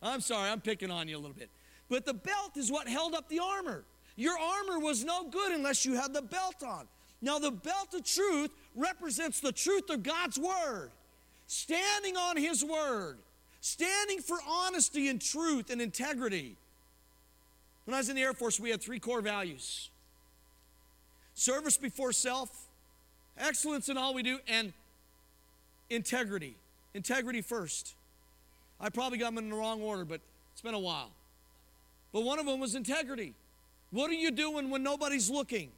[0.02, 1.50] I'm sorry, I'm picking on you a little bit.
[1.88, 3.84] But the belt is what held up the armor.
[4.16, 6.86] Your armor was no good unless you had the belt on.
[7.20, 10.90] Now, the belt of truth represents the truth of God's word,
[11.46, 13.18] standing on His word,
[13.60, 16.56] standing for honesty and truth and integrity.
[17.86, 19.90] When I was in the Air Force, we had three core values
[21.34, 22.68] service before self,
[23.36, 24.72] excellence in all we do, and
[25.90, 26.56] integrity.
[26.94, 27.94] Integrity first.
[28.80, 30.20] I probably got them in the wrong order, but
[30.52, 31.10] it's been a while.
[32.12, 33.34] But one of them was integrity.
[33.90, 35.70] What are you doing when nobody's looking?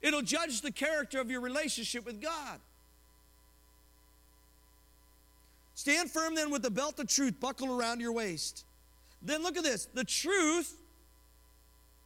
[0.00, 2.58] It'll judge the character of your relationship with God.
[5.74, 8.64] Stand firm then with the belt of truth buckled around your waist.
[9.22, 10.76] Then look at this the truth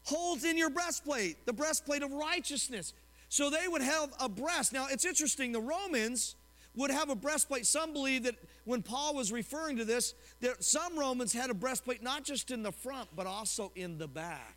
[0.04, 2.92] holds in your breastplate, the breastplate of righteousness.
[3.28, 4.72] So they would have a breast.
[4.72, 6.36] Now it's interesting, the Romans
[6.76, 7.66] would have a breastplate.
[7.66, 12.02] Some believe that when Paul was referring to this, that some Romans had a breastplate
[12.02, 14.56] not just in the front, but also in the back.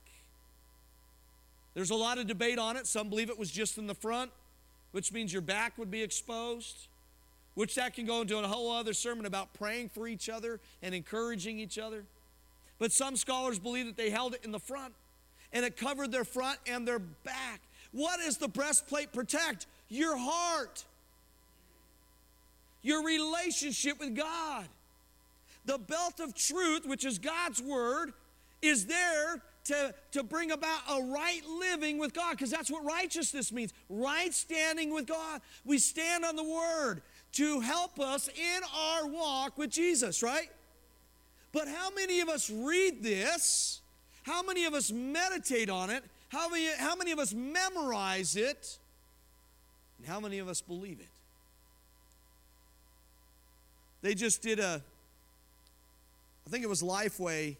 [1.73, 2.87] There's a lot of debate on it.
[2.87, 4.31] Some believe it was just in the front,
[4.91, 6.87] which means your back would be exposed,
[7.55, 10.93] which that can go into a whole other sermon about praying for each other and
[10.93, 12.03] encouraging each other.
[12.79, 14.93] But some scholars believe that they held it in the front
[15.53, 17.61] and it covered their front and their back.
[17.91, 19.67] What does the breastplate protect?
[19.89, 20.85] Your heart,
[22.81, 24.67] your relationship with God.
[25.65, 28.13] The belt of truth, which is God's word,
[28.61, 33.51] is there to, to bring about a right living with God, because that's what righteousness
[33.51, 35.41] means right standing with God.
[35.63, 37.01] We stand on the word
[37.33, 40.49] to help us in our walk with Jesus, right?
[41.51, 43.81] But how many of us read this?
[44.23, 46.03] How many of us meditate on it?
[46.29, 48.77] How many, how many of us memorize it?
[49.97, 51.18] And how many of us believe it?
[54.01, 54.81] They just did a,
[56.47, 57.57] I think it was Lifeway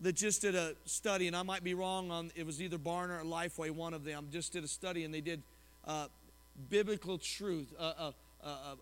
[0.00, 3.20] that just did a study, and I might be wrong on it was either Barna
[3.20, 5.42] or Lifeway, one of them, just did a study, and they did
[5.86, 6.06] uh,
[6.70, 8.12] biblical truth, uh, uh,
[8.42, 8.74] uh, uh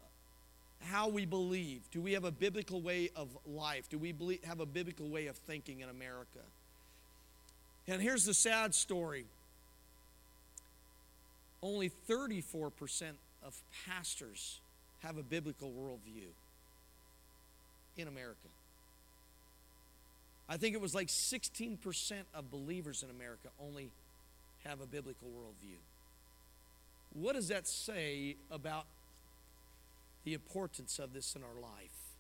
[0.81, 1.83] how we believe.
[1.91, 3.89] Do we have a biblical way of life?
[3.89, 6.39] Do we believe, have a biblical way of thinking in America?
[7.89, 9.27] And here's the sad story
[11.61, 12.71] only 34%
[13.43, 14.61] of pastors
[15.03, 16.29] have a biblical worldview
[17.97, 18.49] in America.
[20.49, 21.79] I think it was like 16%
[22.35, 23.91] of believers in America only
[24.65, 25.77] have a biblical worldview.
[27.13, 28.87] What does that say about
[30.29, 32.13] the importance of this in our life.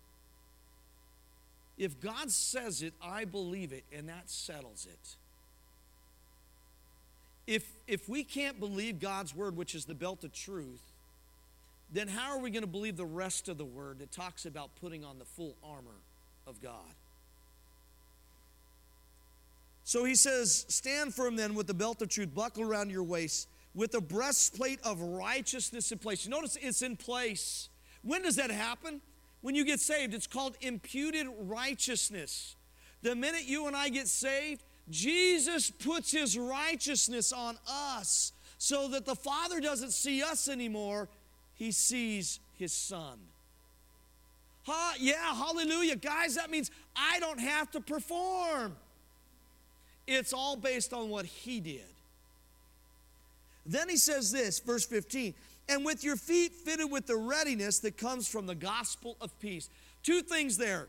[1.76, 5.16] If God says it, I believe it, and that settles it.
[7.46, 10.80] If, if we can't believe God's word, which is the belt of truth,
[11.90, 14.74] then how are we going to believe the rest of the word that talks about
[14.76, 16.02] putting on the full armor
[16.46, 16.94] of God?
[19.84, 23.48] So he says, Stand firm then with the belt of truth buckled around your waist,
[23.74, 26.26] with the breastplate of righteousness in place.
[26.26, 27.70] You notice it's in place.
[28.02, 29.00] When does that happen?
[29.40, 32.56] When you get saved, it's called imputed righteousness.
[33.02, 39.06] The minute you and I get saved, Jesus puts his righteousness on us so that
[39.06, 41.08] the Father doesn't see us anymore,
[41.58, 43.18] he sees his Son.
[44.64, 44.94] Huh?
[44.98, 45.96] Yeah, hallelujah.
[45.96, 48.76] Guys, that means I don't have to perform.
[50.06, 51.82] It's all based on what he did.
[53.66, 55.34] Then he says this, verse 15,
[55.68, 59.68] and with your feet fitted with the readiness that comes from the gospel of peace.
[60.02, 60.88] Two things there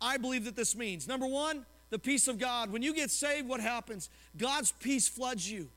[0.00, 1.08] I believe that this means.
[1.08, 2.70] Number one, the peace of God.
[2.70, 4.10] When you get saved, what happens?
[4.36, 5.68] God's peace floods you.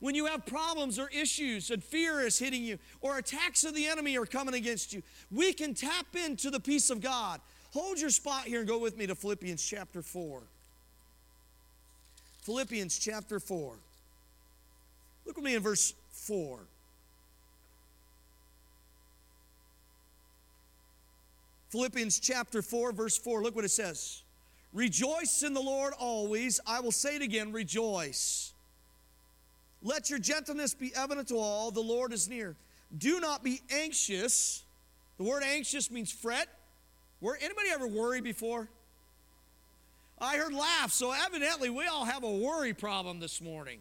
[0.00, 3.86] When you have problems or issues and fear is hitting you or attacks of the
[3.86, 7.40] enemy are coming against you, we can tap into the peace of God.
[7.72, 10.42] Hold your spot here and go with me to Philippians chapter 4.
[12.42, 13.74] Philippians chapter 4.
[15.26, 16.58] Look with me in verse 4.
[21.70, 23.42] Philippians chapter 4, verse 4.
[23.42, 24.22] Look what it says.
[24.72, 26.60] Rejoice in the Lord always.
[26.66, 28.52] I will say it again, rejoice.
[29.82, 31.70] Let your gentleness be evident to all.
[31.70, 32.56] The Lord is near.
[32.96, 34.64] Do not be anxious.
[35.18, 36.48] The word anxious means fret.
[37.20, 38.68] Were anybody ever worried before?
[40.18, 43.80] I heard laugh, so evidently we all have a worry problem this morning.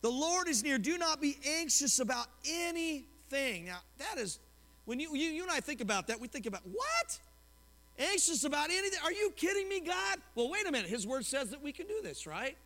[0.00, 0.78] The Lord is near.
[0.78, 3.66] Do not be anxious about anything.
[3.66, 4.38] Now, that is,
[4.84, 7.18] when you, you, you and I think about that, we think about, what?
[7.98, 8.98] Anxious about anything?
[9.04, 10.18] Are you kidding me, God?
[10.34, 10.88] Well, wait a minute.
[10.88, 12.56] His word says that we can do this, right?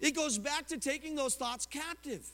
[0.00, 2.26] It goes back to taking those thoughts captive.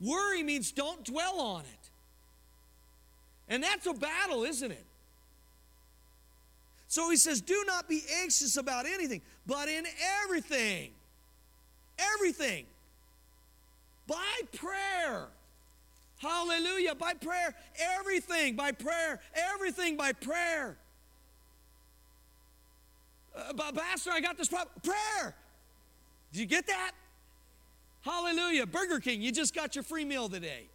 [0.00, 1.90] Worry means don't dwell on it.
[3.48, 4.84] And that's a battle, isn't it?
[6.88, 9.84] So he says, Do not be anxious about anything, but in
[10.22, 10.90] everything,
[11.98, 12.64] everything,
[14.06, 15.28] by prayer.
[16.18, 16.94] Hallelujah.
[16.94, 17.54] By prayer,
[17.98, 20.76] everything by prayer, everything by prayer.
[23.36, 24.74] Uh, but Pastor, I got this problem.
[24.82, 25.34] Prayer.
[26.32, 26.92] Did you get that?
[28.00, 28.66] Hallelujah.
[28.66, 30.68] Burger King, you just got your free meal today.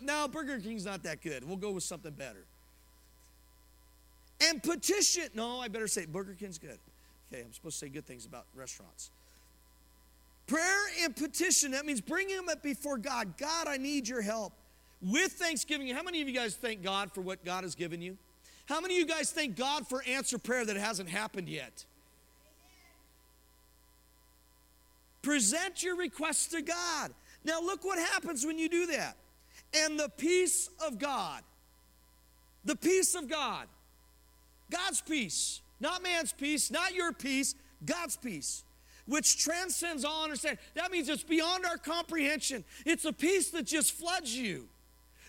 [0.00, 1.46] No, Burger King's not that good.
[1.46, 2.44] We'll go with something better.
[4.42, 5.28] And petition.
[5.34, 6.78] No, I better say Burger King's good.
[7.32, 9.10] Okay, I'm supposed to say good things about restaurants.
[10.50, 13.38] Prayer and petition, that means bringing them up before God.
[13.38, 14.52] God, I need your help.
[15.00, 18.18] With thanksgiving, how many of you guys thank God for what God has given you?
[18.66, 21.84] How many of you guys thank God for answer prayer that hasn't happened yet?
[25.22, 27.12] Present your requests to God.
[27.44, 29.16] Now, look what happens when you do that.
[29.72, 31.42] And the peace of God,
[32.64, 33.68] the peace of God,
[34.68, 37.54] God's peace, not man's peace, not your peace,
[37.84, 38.64] God's peace,
[39.10, 40.60] which transcends all understanding.
[40.74, 42.64] That means it's beyond our comprehension.
[42.86, 44.68] It's a peace that just floods you.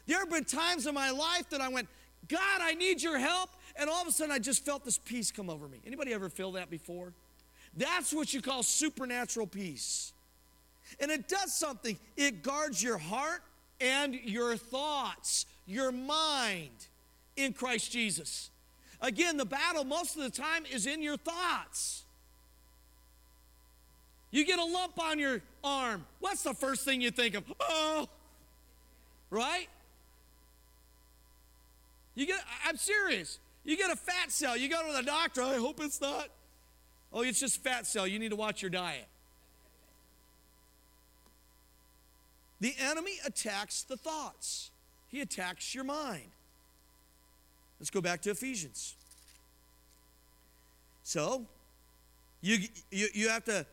[0.05, 1.87] There have been times in my life that I went,
[2.27, 3.49] God, I need your help.
[3.75, 5.79] And all of a sudden I just felt this peace come over me.
[5.85, 7.13] Anybody ever feel that before?
[7.75, 10.13] That's what you call supernatural peace.
[10.99, 11.97] And it does something.
[12.15, 13.41] It guards your heart
[13.79, 16.87] and your thoughts, your mind
[17.35, 18.51] in Christ Jesus.
[19.01, 22.03] Again, the battle most of the time is in your thoughts.
[24.31, 26.05] You get a lump on your arm.
[26.19, 27.43] What's the first thing you think of?
[27.59, 28.07] Oh,
[29.29, 29.67] right?
[32.15, 33.39] You get, I'm serious.
[33.63, 34.57] You get a fat cell.
[34.57, 35.43] You go to the doctor.
[35.43, 36.29] I hope it's not.
[37.13, 38.07] Oh, it's just fat cell.
[38.07, 39.07] You need to watch your diet.
[42.61, 44.69] The enemy attacks the thoughts,
[45.09, 46.29] he attacks your mind.
[47.79, 48.93] Let's go back to Ephesians.
[51.03, 51.47] So,
[52.41, 52.59] you,
[52.91, 53.65] you, you have to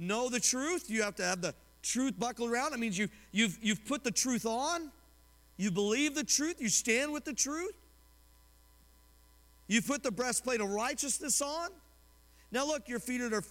[0.00, 0.90] know the truth.
[0.90, 2.72] You have to have the truth buckled around.
[2.72, 4.90] That means you, you've, you've put the truth on.
[5.56, 6.60] You believe the truth.
[6.60, 7.74] You stand with the truth.
[9.68, 11.70] You put the breastplate of righteousness on.
[12.52, 13.42] Now, look, your feet are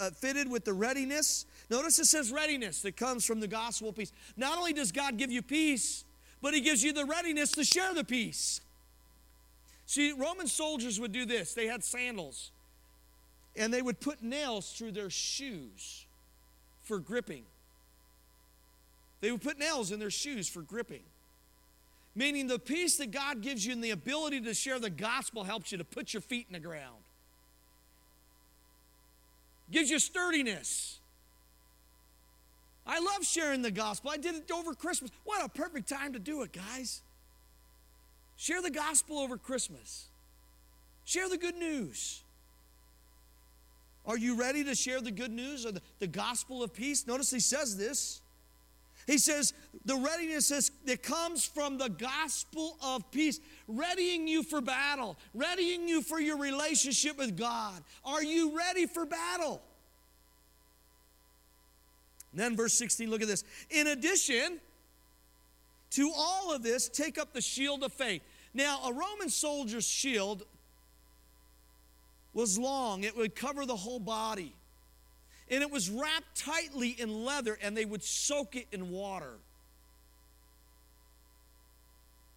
[0.00, 1.46] uh, fitted with the readiness.
[1.70, 4.12] Notice it says readiness that comes from the gospel peace.
[4.36, 6.04] Not only does God give you peace,
[6.42, 8.60] but He gives you the readiness to share the peace.
[9.86, 12.50] See, Roman soldiers would do this they had sandals,
[13.56, 16.06] and they would put nails through their shoes
[16.82, 17.44] for gripping.
[19.20, 21.02] They would put nails in their shoes for gripping.
[22.14, 25.70] Meaning the peace that God gives you and the ability to share the gospel helps
[25.70, 26.96] you to put your feet in the ground.
[29.70, 30.98] Gives you sturdiness.
[32.86, 34.10] I love sharing the gospel.
[34.10, 35.12] I did it over Christmas.
[35.24, 37.02] What a perfect time to do it, guys.
[38.36, 40.06] Share the gospel over Christmas.
[41.04, 42.22] Share the good news.
[44.06, 47.06] Are you ready to share the good news or the, the gospel of peace?
[47.06, 48.20] Notice he says this.
[49.06, 49.52] He says,
[49.84, 55.88] the readiness is, that comes from the gospel of peace, readying you for battle, readying
[55.88, 57.82] you for your relationship with God.
[58.04, 59.60] Are you ready for battle?
[62.32, 63.42] And then, verse 16, look at this.
[63.70, 64.60] In addition
[65.92, 68.22] to all of this, take up the shield of faith.
[68.54, 70.44] Now, a Roman soldier's shield
[72.32, 74.54] was long, it would cover the whole body.
[75.50, 79.34] And it was wrapped tightly in leather, and they would soak it in water.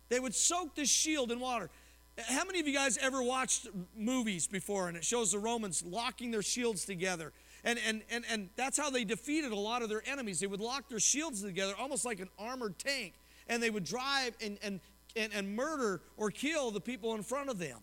[0.10, 1.70] They would soak the shield in water.
[2.18, 3.68] How many of you guys ever watched
[3.98, 7.34] movies before and it shows the Romans locking their shields together?
[7.64, 10.40] And, and, and, and that's how they defeated a lot of their enemies.
[10.40, 13.14] They would lock their shields together almost like an armored tank,
[13.48, 14.80] and they would drive and, and,
[15.16, 17.80] and, and murder or kill the people in front of them.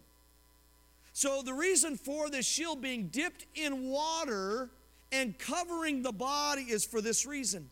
[1.12, 4.70] So, the reason for this shield being dipped in water
[5.12, 7.69] and covering the body is for this reason.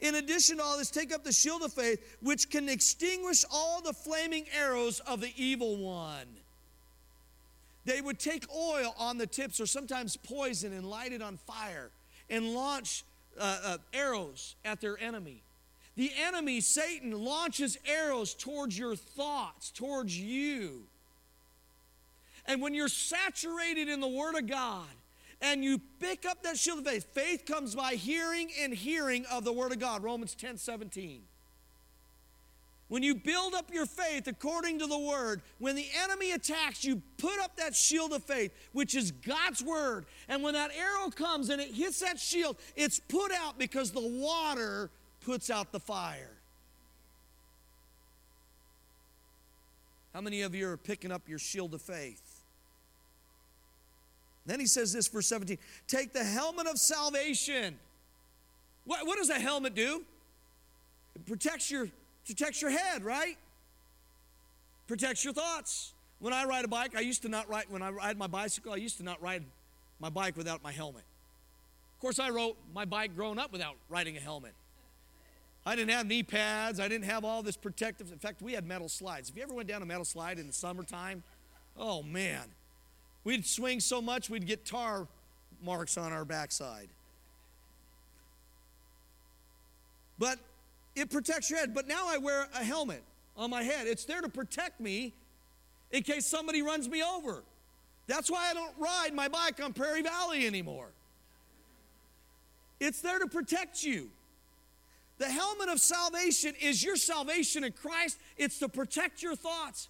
[0.00, 3.82] In addition to all this, take up the shield of faith, which can extinguish all
[3.82, 6.26] the flaming arrows of the evil one.
[7.84, 11.90] They would take oil on the tips or sometimes poison and light it on fire
[12.28, 13.04] and launch
[13.38, 15.42] uh, uh, arrows at their enemy.
[15.96, 20.84] The enemy, Satan, launches arrows towards your thoughts, towards you.
[22.46, 24.86] And when you're saturated in the Word of God,
[25.42, 27.04] and you pick up that shield of faith.
[27.14, 31.22] Faith comes by hearing and hearing of the Word of God, Romans 10 17.
[32.88, 37.00] When you build up your faith according to the Word, when the enemy attacks, you
[37.18, 40.06] put up that shield of faith, which is God's Word.
[40.28, 44.00] And when that arrow comes and it hits that shield, it's put out because the
[44.00, 44.90] water
[45.24, 46.32] puts out the fire.
[50.12, 52.29] How many of you are picking up your shield of faith?
[54.46, 57.78] Then he says this, verse 17 take the helmet of salvation.
[58.84, 60.04] What, what does a helmet do?
[61.14, 61.88] It protects your,
[62.24, 63.36] protects your head, right?
[64.86, 65.92] Protects your thoughts.
[66.18, 68.72] When I ride a bike, I used to not ride, when I ride my bicycle,
[68.72, 69.44] I used to not ride
[70.00, 71.04] my bike without my helmet.
[71.94, 74.54] Of course, I rode my bike growing up without riding a helmet.
[75.64, 76.80] I didn't have knee pads.
[76.80, 78.10] I didn't have all this protective.
[78.10, 79.28] In fact, we had metal slides.
[79.28, 81.22] If you ever went down a metal slide in the summertime,
[81.76, 82.44] oh man,
[83.24, 85.06] We'd swing so much we'd get tar
[85.62, 86.88] marks on our backside.
[90.18, 90.38] But
[90.94, 91.74] it protects your head.
[91.74, 93.02] But now I wear a helmet
[93.36, 93.86] on my head.
[93.86, 95.12] It's there to protect me
[95.90, 97.42] in case somebody runs me over.
[98.06, 100.88] That's why I don't ride my bike on Prairie Valley anymore.
[102.80, 104.10] It's there to protect you.
[105.18, 109.88] The helmet of salvation is your salvation in Christ, it's to protect your thoughts.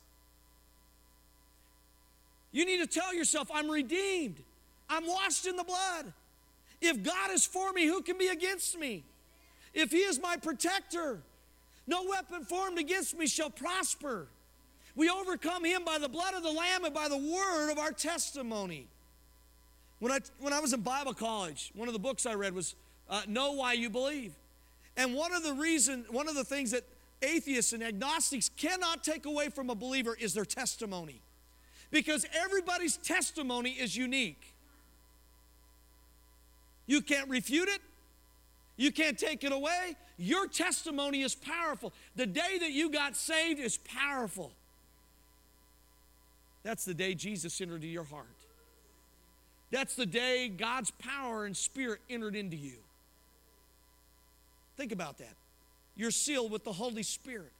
[2.52, 4.42] You need to tell yourself, I'm redeemed.
[4.88, 6.12] I'm washed in the blood.
[6.80, 9.04] If God is for me, who can be against me?
[9.72, 11.20] If He is my protector,
[11.86, 14.26] no weapon formed against me shall prosper.
[14.96, 17.92] We overcome Him by the blood of the Lamb and by the word of our
[17.92, 18.88] testimony.
[20.00, 22.74] When I, when I was in Bible college, one of the books I read was
[23.08, 24.32] uh, Know Why You Believe.
[24.96, 26.82] And one of the reason, one of the things that
[27.22, 31.20] atheists and agnostics cannot take away from a believer is their testimony
[31.90, 34.54] because everybody's testimony is unique.
[36.86, 37.80] You can't refute it.
[38.76, 39.96] You can't take it away.
[40.16, 41.92] Your testimony is powerful.
[42.16, 44.52] The day that you got saved is powerful.
[46.62, 48.26] That's the day Jesus entered into your heart.
[49.70, 52.78] That's the day God's power and spirit entered into you.
[54.76, 55.34] Think about that.
[55.96, 57.52] You're sealed with the Holy Spirit.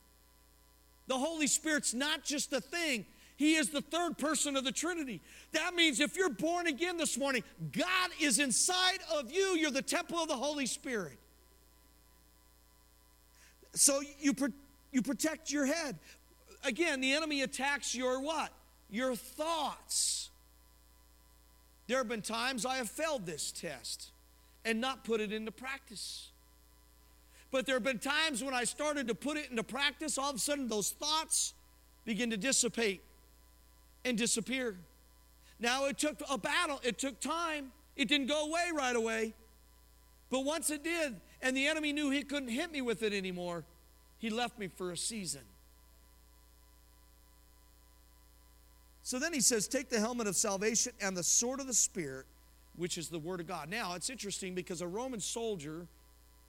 [1.07, 3.05] The Holy Spirit's not just a thing,
[3.41, 5.23] he is the third person of the Trinity.
[5.53, 7.43] That means if you're born again this morning,
[7.73, 9.57] God is inside of you.
[9.57, 11.17] You're the temple of the Holy Spirit.
[13.73, 14.35] So you,
[14.93, 15.97] you protect your head.
[16.65, 18.53] Again, the enemy attacks your what?
[18.91, 20.29] Your thoughts.
[21.87, 24.11] There have been times I have failed this test
[24.67, 26.29] and not put it into practice.
[27.51, 30.37] But there have been times when I started to put it into practice, all of
[30.37, 31.55] a sudden those thoughts
[32.05, 33.01] begin to dissipate
[34.05, 34.77] and disappear.
[35.59, 37.72] Now, it took a battle, it took time.
[37.97, 39.35] It didn't go away right away.
[40.31, 43.64] But once it did, and the enemy knew he couldn't hit me with it anymore,
[44.18, 45.43] he left me for a season.
[49.02, 52.27] So then he says, Take the helmet of salvation and the sword of the Spirit,
[52.77, 53.68] which is the Word of God.
[53.68, 55.86] Now, it's interesting because a Roman soldier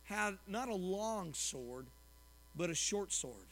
[0.04, 1.88] had not a long sword,
[2.56, 3.48] but a short sword.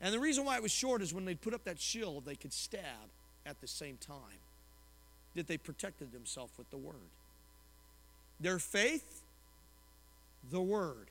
[0.00, 2.34] And the reason why it was short is when they put up that shield, they
[2.34, 3.10] could stab
[3.44, 4.40] at the same time.
[5.34, 6.94] That they protected themselves with the Word.
[8.40, 9.22] Their faith,
[10.50, 11.08] the Word.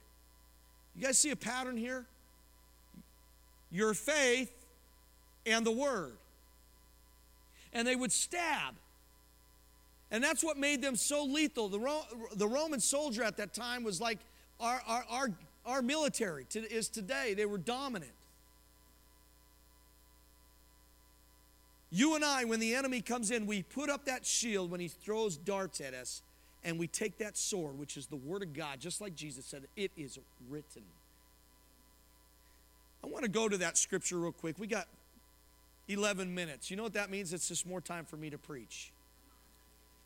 [0.95, 2.05] You guys see a pattern here?
[3.71, 4.51] Your faith
[5.45, 6.17] and the Word
[7.73, 8.75] and they would stab.
[10.11, 11.69] And that's what made them so lethal.
[11.69, 12.05] The, Ro-
[12.35, 14.17] the Roman soldier at that time was like
[14.59, 15.31] our, our, our,
[15.65, 17.33] our military to, is today.
[17.35, 18.11] They were dominant.
[21.91, 24.87] You and I, when the enemy comes in, we put up that shield when he
[24.87, 26.21] throws darts at us,
[26.63, 29.63] and we take that sword, which is the Word of God, just like Jesus said,
[29.75, 30.83] it is written.
[33.03, 34.59] I want to go to that scripture real quick.
[34.59, 34.87] We got
[35.87, 36.69] 11 minutes.
[36.69, 37.33] You know what that means?
[37.33, 38.91] It's just more time for me to preach.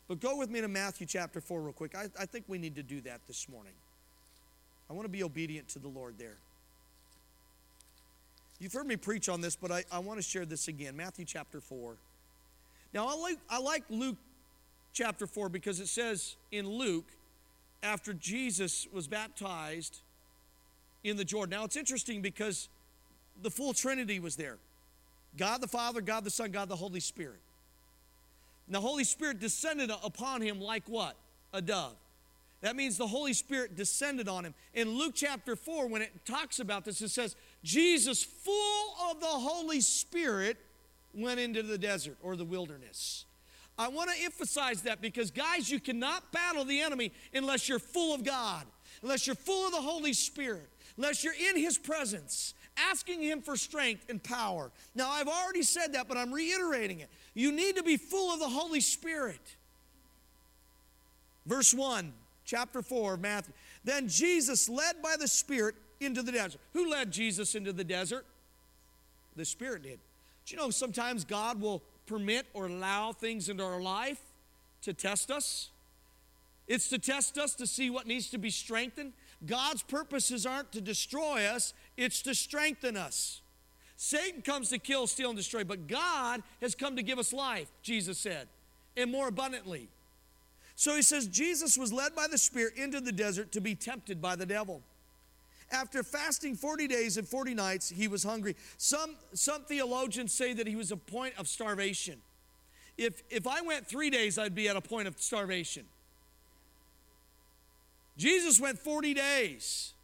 [0.08, 1.94] But go with me to Matthew chapter 4 real quick.
[1.94, 3.72] I, I think we need to do that this morning.
[4.88, 6.36] I want to be obedient to the Lord there.
[8.60, 10.96] You've heard me preach on this, but I, I want to share this again.
[10.96, 11.96] Matthew chapter 4.
[12.92, 14.16] Now, I like, I like Luke
[14.92, 17.06] chapter 4 because it says in Luke,
[17.82, 20.00] after Jesus was baptized
[21.02, 21.58] in the Jordan.
[21.58, 22.68] Now, it's interesting because
[23.42, 24.56] the full Trinity was there.
[25.36, 27.40] God the Father, God the Son, God the Holy Spirit.
[28.66, 31.16] And the Holy Spirit descended upon him like what?
[31.52, 31.96] A dove.
[32.62, 34.54] That means the Holy Spirit descended on him.
[34.72, 39.26] In Luke chapter 4, when it talks about this, it says, Jesus, full of the
[39.26, 40.58] Holy Spirit,
[41.14, 43.24] went into the desert or the wilderness.
[43.76, 48.14] I want to emphasize that because, guys, you cannot battle the enemy unless you're full
[48.14, 48.64] of God,
[49.02, 53.56] unless you're full of the Holy Spirit, unless you're in His presence asking Him for
[53.56, 54.70] strength and power.
[54.94, 57.08] Now, I've already said that, but I'm reiterating it.
[57.34, 59.40] You need to be full of the Holy Spirit.
[61.46, 62.12] Verse 1,
[62.44, 63.54] chapter 4 of Matthew.
[63.84, 65.74] Then Jesus, led by the Spirit,
[66.04, 66.60] into the desert.
[66.72, 68.24] Who led Jesus into the desert?
[69.36, 69.98] The Spirit did.
[70.46, 74.20] Do you know sometimes God will permit or allow things into our life
[74.82, 75.70] to test us?
[76.66, 79.12] It's to test us to see what needs to be strengthened.
[79.44, 83.40] God's purposes aren't to destroy us, it's to strengthen us.
[83.96, 87.70] Satan comes to kill, steal, and destroy, but God has come to give us life,
[87.82, 88.48] Jesus said,
[88.96, 89.88] and more abundantly.
[90.76, 94.20] So he says, Jesus was led by the Spirit into the desert to be tempted
[94.20, 94.82] by the devil.
[95.74, 98.54] After fasting 40 days and 40 nights, he was hungry.
[98.76, 102.20] Some, some theologians say that he was a point of starvation.
[102.96, 105.84] If, if I went three days, I'd be at a point of starvation.
[108.16, 109.94] Jesus went 40 days.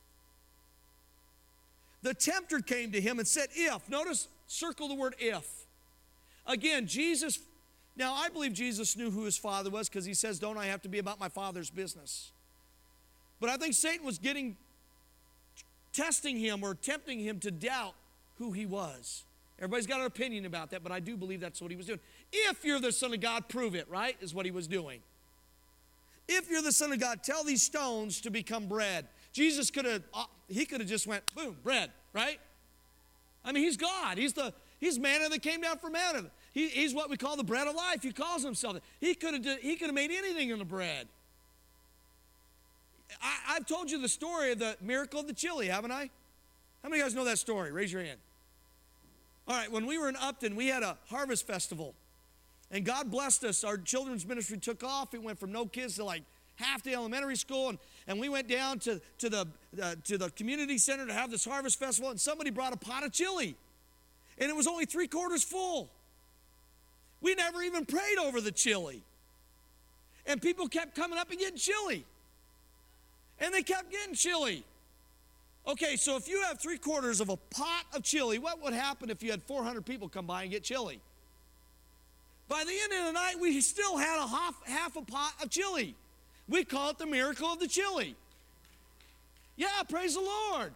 [2.03, 5.47] The tempter came to him and said, If, notice, circle the word if.
[6.47, 7.39] Again, Jesus,
[7.97, 10.83] now I believe Jesus knew who his father was because he says, Don't I have
[10.83, 12.33] to be about my father's business?
[13.39, 14.57] But I think Satan was getting,
[15.93, 17.95] testing him or tempting him to doubt
[18.39, 19.25] who he was.
[19.59, 22.01] Everybody's got an opinion about that, but I do believe that's what he was doing.
[22.33, 24.17] If you're the Son of God, prove it, right?
[24.21, 25.01] Is what he was doing.
[26.29, 29.07] If you're the Son of God, tell these stones to become bread.
[29.33, 32.41] Jesus could have, uh, he could have just went, boom, bread, right?
[33.45, 34.17] I mean, he's God.
[34.17, 36.31] He's the he's manna that came down from heaven.
[36.53, 38.03] He, he's what we call the bread of life.
[38.03, 38.79] He calls himself.
[39.01, 41.09] He could have he could have made anything in the bread.
[43.23, 46.11] I, I've told you the story of the miracle of the chili, haven't I?
[46.83, 47.73] How many of you guys know that story?
[47.73, 48.19] Raise your hand.
[49.47, 51.95] All right, when we were in Upton, we had a harvest festival.
[52.71, 53.65] And God blessed us.
[53.65, 55.13] Our children's ministry took off.
[55.13, 56.23] It went from no kids to like
[56.57, 57.71] half the elementary school.
[57.71, 59.49] And, and we went down to, to, the,
[59.83, 62.11] uh, to the community center to have this harvest festival.
[62.11, 63.57] And somebody brought a pot of chili.
[64.39, 65.91] And it was only three quarters full.
[67.21, 69.03] We never even prayed over the chili.
[70.27, 72.05] And people kept coming up and getting chili.
[73.41, 74.65] And they kept getting chili.
[75.67, 79.11] Okay, so if you have three quarters of a pot of chili, what would happen
[79.11, 81.01] if you had 400 people come by and get chili?
[82.49, 85.51] By the end of the night, we still had a half, half a pot of
[85.51, 85.95] chili.
[86.49, 88.17] We call it the miracle of the chili.
[89.57, 90.73] Yeah, praise the Lord.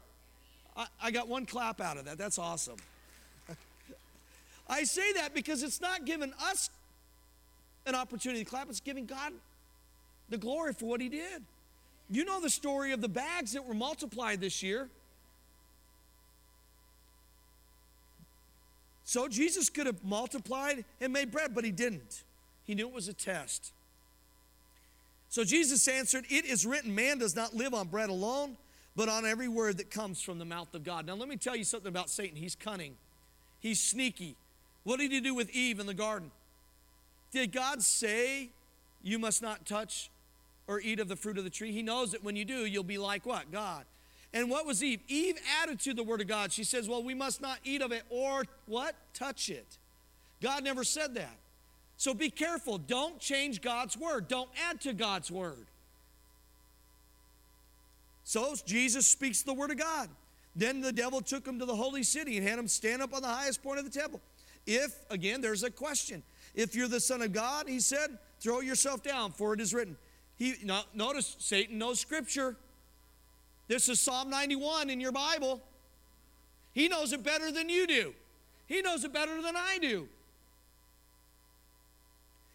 [0.77, 2.19] I, I got one clap out of that.
[2.19, 2.77] That's awesome.
[4.69, 6.71] I say that because it's not giving us
[7.87, 9.33] an opportunity to clap, it's giving God
[10.29, 11.43] the glory for what He did.
[12.11, 14.89] You know the story of the bags that were multiplied this year.
[19.05, 22.25] So Jesus could have multiplied and made bread, but he didn't.
[22.65, 23.73] He knew it was a test.
[25.29, 28.57] So Jesus answered, It is written, man does not live on bread alone,
[28.97, 31.07] but on every word that comes from the mouth of God.
[31.07, 32.37] Now, let me tell you something about Satan.
[32.37, 32.97] He's cunning,
[33.61, 34.37] he's sneaky.
[34.85, 36.31] What did he do with Eve in the garden?
[37.33, 38.51] Did God say
[39.03, 40.11] you must not touch
[40.67, 41.73] or eat of the fruit of the tree?
[41.73, 43.51] He knows that when you do, you'll be like what?
[43.51, 43.85] God.
[44.33, 45.01] And what was Eve?
[45.07, 46.53] Eve added to the word of God.
[46.53, 48.97] She says, Well, we must not eat of it or what?
[49.15, 49.79] Touch it.
[50.43, 51.37] God never said that.
[51.97, 52.79] So be careful.
[52.79, 55.67] Don't change God's word, don't add to God's word.
[58.25, 60.09] So Jesus speaks the word of God.
[60.57, 63.23] Then the devil took him to the holy city and had him stand up on
[63.23, 64.21] the highest point of the temple.
[64.67, 66.23] If, again, there's a question.
[66.55, 69.97] If you're the Son of God, he said, throw yourself down, for it is written.
[70.37, 70.55] He
[70.95, 72.57] notice Satan knows scripture.
[73.69, 75.63] This is Psalm 91 in your Bible.
[76.73, 78.15] He knows it better than you do.
[78.67, 80.09] He knows it better than I do.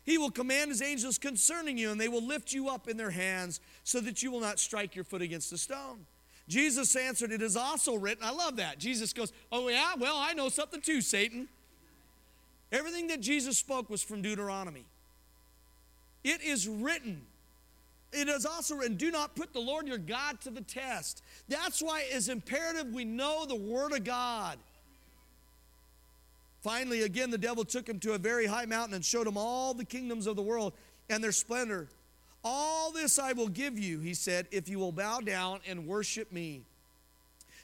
[0.03, 3.11] He will command his angels concerning you, and they will lift you up in their
[3.11, 6.06] hands so that you will not strike your foot against a stone.
[6.47, 8.23] Jesus answered, It is also written.
[8.23, 8.80] I love that.
[8.80, 9.93] Jesus goes, Oh, yeah?
[9.97, 11.47] Well, I know something too, Satan.
[12.72, 14.85] Everything that Jesus spoke was from Deuteronomy.
[16.23, 17.22] It is written.
[18.11, 21.23] It is also written, do not put the Lord your God to the test.
[21.48, 24.57] That's why it's imperative we know the Word of God.
[26.61, 29.73] Finally, again, the devil took him to a very high mountain and showed him all
[29.73, 30.73] the kingdoms of the world
[31.10, 31.88] and their splendor.
[32.44, 36.31] All this I will give you, he said, if you will bow down and worship
[36.31, 36.61] me.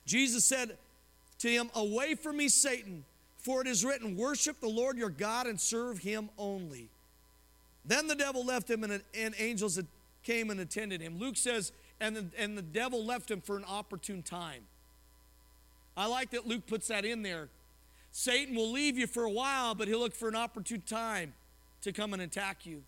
[0.06, 0.78] Jesus said
[1.40, 3.04] to him, Away from me, Satan.
[3.38, 6.90] For it is written, Worship the Lord your God and serve him only.
[7.86, 9.80] Then the devil left him, and, and angels
[10.26, 11.18] came and attended him.
[11.18, 11.72] Luke says,
[12.02, 14.64] and the, and the devil left him for an opportune time.
[15.96, 17.48] I like that Luke puts that in there.
[18.12, 21.34] Satan will leave you for a while, but he'll look for an opportune time
[21.82, 22.82] to come and attack you.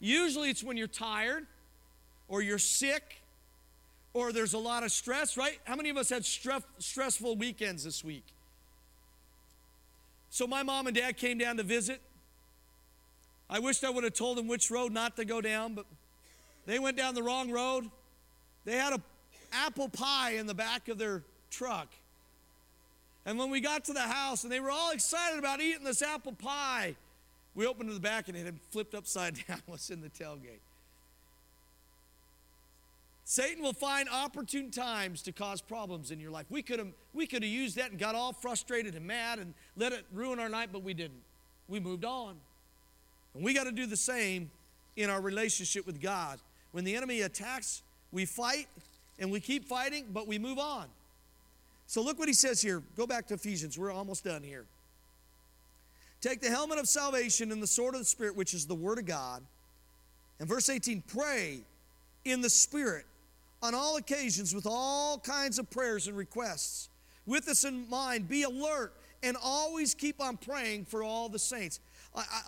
[0.00, 1.46] Usually it's when you're tired
[2.28, 3.22] or you're sick
[4.14, 5.58] or there's a lot of stress, right?
[5.64, 8.24] How many of us had stress, stressful weekends this week?
[10.30, 12.00] So my mom and dad came down to visit.
[13.50, 15.86] I wished I would have told them which road not to go down, but
[16.68, 17.90] they went down the wrong road.
[18.66, 19.02] They had an
[19.52, 21.88] apple pie in the back of their truck.
[23.24, 26.02] And when we got to the house and they were all excited about eating this
[26.02, 26.94] apple pie,
[27.54, 30.60] we opened the back and it had flipped upside down, was in the tailgate.
[33.24, 36.46] Satan will find opportune times to cause problems in your life.
[36.50, 39.54] We could have we could have used that and got all frustrated and mad and
[39.74, 41.22] let it ruin our night, but we didn't.
[41.66, 42.36] We moved on.
[43.34, 44.50] And we got to do the same
[44.96, 46.38] in our relationship with God.
[46.72, 47.82] When the enemy attacks,
[48.12, 48.68] we fight
[49.18, 50.86] and we keep fighting, but we move on.
[51.86, 52.82] So look what he says here.
[52.96, 53.78] Go back to Ephesians.
[53.78, 54.66] We're almost done here.
[56.20, 58.98] Take the helmet of salvation and the sword of the Spirit, which is the Word
[58.98, 59.42] of God.
[60.40, 61.60] And verse 18, pray
[62.24, 63.06] in the Spirit
[63.62, 66.88] on all occasions with all kinds of prayers and requests.
[67.26, 68.92] With this in mind, be alert
[69.22, 71.80] and always keep on praying for all the saints.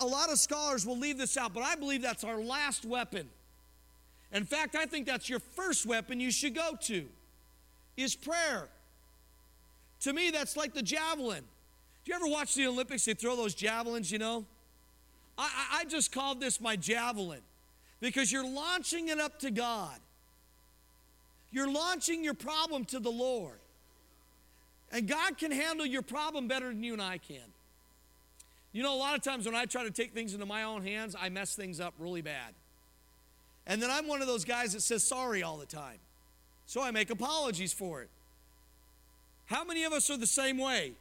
[0.00, 3.28] A, lot of scholars will leave this out, but I believe that's our last weapon.
[4.32, 7.06] In fact, I think that's your first weapon you should go to
[7.96, 8.68] is prayer.
[10.00, 11.44] To me, that's like the javelin.
[12.04, 13.04] Do you ever watch the Olympics?
[13.04, 14.46] They throw those javelins, you know?
[15.36, 17.40] I, I just called this my javelin
[18.00, 19.98] because you're launching it up to God.
[21.50, 23.58] You're launching your problem to the Lord.
[24.92, 27.42] And God can handle your problem better than you and I can.
[28.72, 30.82] You know, a lot of times when I try to take things into my own
[30.82, 32.54] hands, I mess things up really bad.
[33.66, 35.98] And then I'm one of those guys that says sorry all the time.
[36.66, 38.10] So I make apologies for it.
[39.46, 40.92] How many of us are the same way?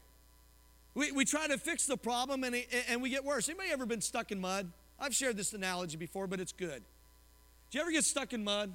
[0.95, 2.55] We, we try to fix the problem and,
[2.89, 3.47] and we get worse.
[3.47, 4.71] Anybody ever been stuck in mud?
[4.99, 6.81] I've shared this analogy before, but it's good.
[7.69, 8.73] Do you ever get stuck in mud?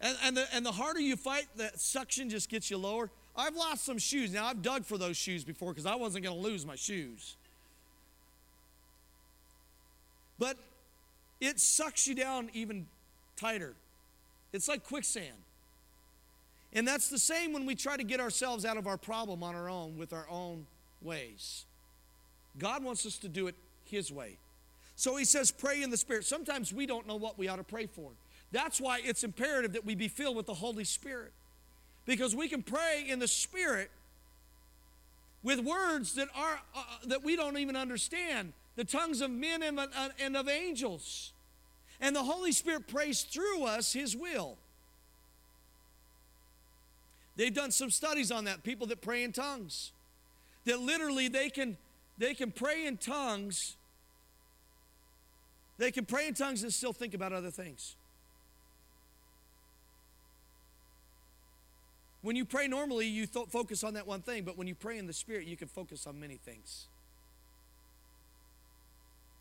[0.00, 3.10] And, and, the, and the harder you fight, the suction just gets you lower.
[3.34, 4.32] I've lost some shoes.
[4.32, 7.36] Now, I've dug for those shoes before because I wasn't going to lose my shoes.
[10.38, 10.56] But
[11.40, 12.86] it sucks you down even
[13.36, 13.74] tighter.
[14.52, 15.36] It's like quicksand.
[16.72, 19.54] And that's the same when we try to get ourselves out of our problem on
[19.54, 20.66] our own with our own
[21.02, 21.64] ways.
[22.58, 23.54] God wants us to do it
[23.84, 24.36] His way.
[24.96, 26.24] So He says, pray in the Spirit.
[26.24, 28.10] Sometimes we don't know what we ought to pray for.
[28.52, 31.32] That's why it's imperative that we be filled with the Holy Spirit.
[32.04, 33.90] Because we can pray in the Spirit
[35.42, 39.76] with words that, are, uh, that we don't even understand the tongues of men and,
[39.80, 39.88] uh,
[40.36, 41.32] of angels.
[42.00, 44.56] And the Holy Spirit prays through us His will.
[47.34, 49.90] They've done some studies on that, people that pray in tongues.
[50.64, 51.76] That literally they can,
[52.18, 53.74] they can pray in tongues
[55.78, 57.96] They can pray in tongues and still think about other things.
[62.22, 65.06] When you pray normally, you focus on that one thing, but when you pray in
[65.06, 66.86] the Spirit, you can focus on many things.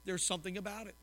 [0.07, 0.95] There's something about it.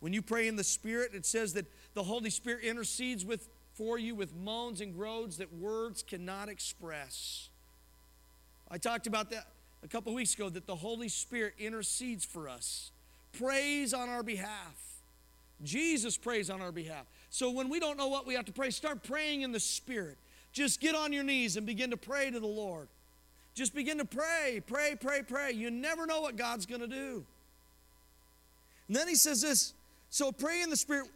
[0.00, 3.98] When you pray in the Spirit, it says that the Holy Spirit intercedes with, for
[3.98, 7.50] you with moans and groans that words cannot express.
[8.70, 9.46] I talked about that
[9.82, 12.90] a couple weeks ago that the Holy Spirit intercedes for us,
[13.32, 15.02] prays on our behalf.
[15.62, 17.04] Jesus prays on our behalf.
[17.28, 20.16] So when we don't know what we have to pray, start praying in the Spirit.
[20.54, 22.88] Just get on your knees and begin to pray to the Lord.
[23.54, 25.52] Just begin to pray, pray, pray, pray.
[25.52, 27.24] You never know what God's going to do.
[28.88, 29.74] And then he says this
[30.10, 31.08] so pray in the Spirit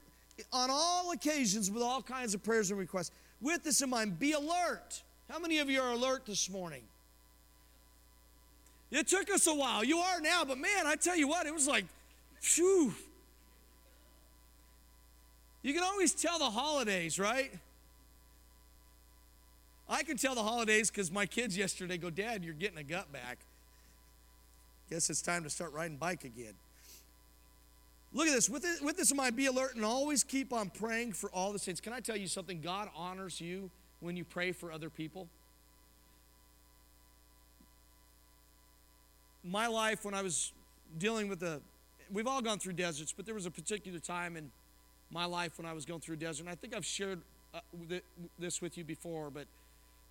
[0.53, 3.11] on all occasions with all kinds of prayers and requests.
[3.41, 5.03] With this in mind, be alert.
[5.31, 6.83] How many of you are alert this morning?
[8.91, 9.85] It took us a while.
[9.85, 11.85] You are now, but man, I tell you what, it was like,
[12.41, 12.95] phew.
[15.63, 17.53] You can always tell the holidays, right?
[19.89, 23.13] I can tell the holidays because my kids yesterday go, Dad, you're getting a gut
[23.13, 23.39] back.
[24.91, 26.55] Guess it's time to start riding bike again.
[28.19, 28.51] Look at this.
[28.51, 28.81] With, this.
[28.81, 31.81] with this in mind, be alert and always keep on praying for all the saints.
[31.81, 32.61] Can I tell you something?
[32.61, 33.71] God honors you
[34.01, 35.29] when you pray for other people.
[39.45, 40.53] My life, when I was
[40.99, 41.61] dealing with the,
[42.13, 44.51] we've all gone through deserts, but there was a particular time in
[45.13, 46.43] my life when I was going through a desert.
[46.43, 47.21] And I think I've shared
[47.55, 47.61] uh,
[48.37, 49.47] this with you before, but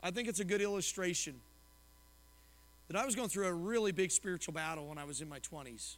[0.02, 1.36] I think it's a good illustration
[2.88, 5.40] that I was going through a really big spiritual battle when I was in my
[5.40, 5.98] 20s.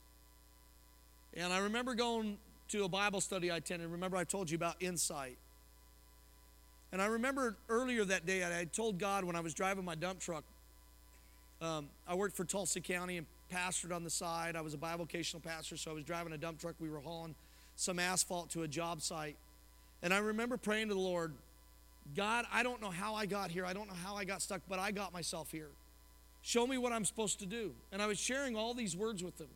[1.35, 2.37] And I remember going
[2.69, 3.89] to a Bible study I attended.
[3.89, 5.37] Remember, I told you about insight.
[6.91, 9.95] And I remember earlier that day, I had told God when I was driving my
[9.95, 10.43] dump truck,
[11.61, 14.55] um, I worked for Tulsa County and pastored on the side.
[14.55, 16.75] I was a bivocational pastor, so I was driving a dump truck.
[16.79, 17.35] We were hauling
[17.75, 19.35] some asphalt to a job site.
[20.01, 21.33] And I remember praying to the Lord,
[22.15, 23.65] God, I don't know how I got here.
[23.65, 25.69] I don't know how I got stuck, but I got myself here.
[26.41, 27.73] Show me what I'm supposed to do.
[27.91, 29.49] And I was sharing all these words with them.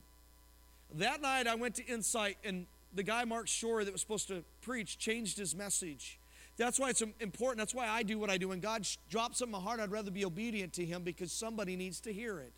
[0.94, 4.44] That night, I went to Insight, and the guy, Mark Shore, that was supposed to
[4.62, 6.20] preach, changed his message.
[6.58, 7.58] That's why it's important.
[7.58, 8.50] That's why I do what I do.
[8.50, 11.76] When God drops something in my heart, I'd rather be obedient to Him because somebody
[11.76, 12.54] needs to hear it.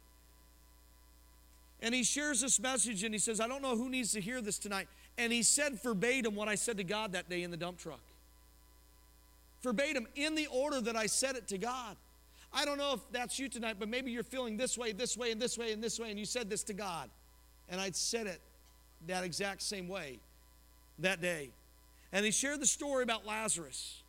[1.82, 4.42] And he shares this message and he says, I don't know who needs to hear
[4.42, 4.88] this tonight.
[5.18, 8.00] And he said verbatim what I said to God that day in the dump truck.
[9.62, 11.96] Verbatim, in the order that I said it to God.
[12.54, 15.32] I don't know if that's you tonight, but maybe you're feeling this way, this way,
[15.32, 17.10] and this way, and this way, and you said this to God
[17.70, 18.42] and I'd said it
[19.08, 20.20] that exact same way
[21.00, 21.50] that day.
[22.12, 24.02] And he shared the story about Lazarus.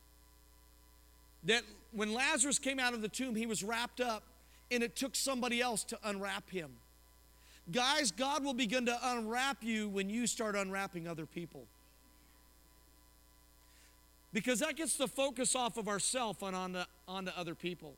[1.45, 1.63] That
[1.93, 4.23] when Lazarus came out of the tomb, he was wrapped up,
[4.71, 6.71] and it took somebody else to unwrap him.
[7.73, 11.65] Guys, God will begin to unwrap you when you start unwrapping other people.
[14.33, 17.95] Because that gets the focus off of ourself and onto, onto other people.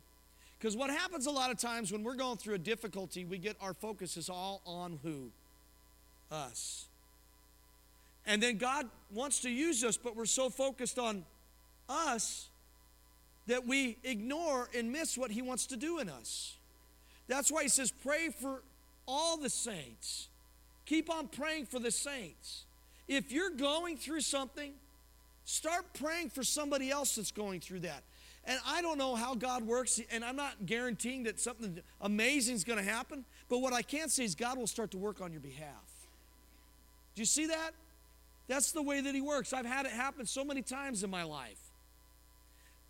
[0.58, 3.56] Because what happens a lot of times when we're going through a difficulty, we get
[3.60, 5.30] our focus is all on who?
[6.30, 6.86] Us.
[8.26, 11.24] And then God wants to use us, but we're so focused on
[11.88, 12.48] us
[13.46, 16.56] that we ignore and miss what He wants to do in us.
[17.26, 18.62] That's why He says, pray for
[19.06, 20.28] all the saints.
[20.84, 22.64] Keep on praying for the saints.
[23.08, 24.72] If you're going through something,
[25.46, 28.02] start praying for somebody else that's going through that.
[28.44, 32.64] And I don't know how God works, and I'm not guaranteeing that something amazing is
[32.64, 35.32] going to happen, but what I can say is God will start to work on
[35.32, 35.87] your behalf.
[37.18, 37.72] Do you see that?
[38.46, 39.52] That's the way that he works.
[39.52, 41.58] I've had it happen so many times in my life.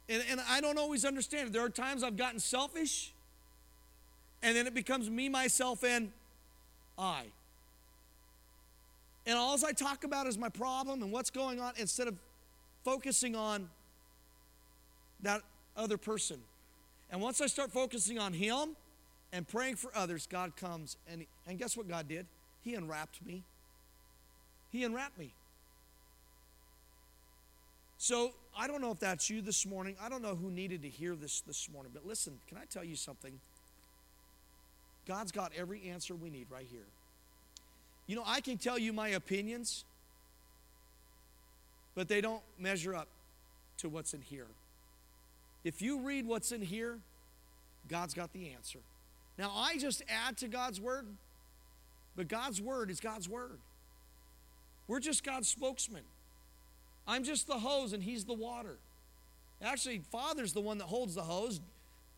[0.06, 1.52] And, and I don't always understand it.
[1.54, 3.14] There are times I've gotten selfish,
[4.42, 6.12] and then it becomes me, myself, and
[6.98, 7.22] I.
[9.24, 12.14] And all I talk about is my problem and what's going on instead of
[12.84, 13.70] focusing on
[15.22, 15.40] that
[15.74, 16.36] other person.
[17.10, 18.76] And once I start focusing on Him
[19.32, 20.98] and praying for others, God comes.
[21.10, 22.26] And, and guess what God did?
[22.60, 23.44] He unwrapped me.
[24.70, 25.32] He unwrapped me.
[27.98, 29.96] So I don't know if that's you this morning.
[30.00, 32.84] I don't know who needed to hear this this morning, but listen, can I tell
[32.84, 33.40] you something?
[35.06, 36.86] God's got every answer we need right here.
[38.06, 39.84] You know, I can tell you my opinions,
[41.94, 43.08] but they don't measure up
[43.78, 44.46] to what's in here.
[45.64, 46.98] If you read what's in here,
[47.88, 48.78] God's got the answer.
[49.38, 51.06] Now, I just add to God's word,
[52.16, 53.58] but God's word is God's word.
[54.88, 56.02] We're just God's spokesman.
[57.06, 58.78] I'm just the hose and He's the water.
[59.62, 61.60] Actually, Father's the one that holds the hose.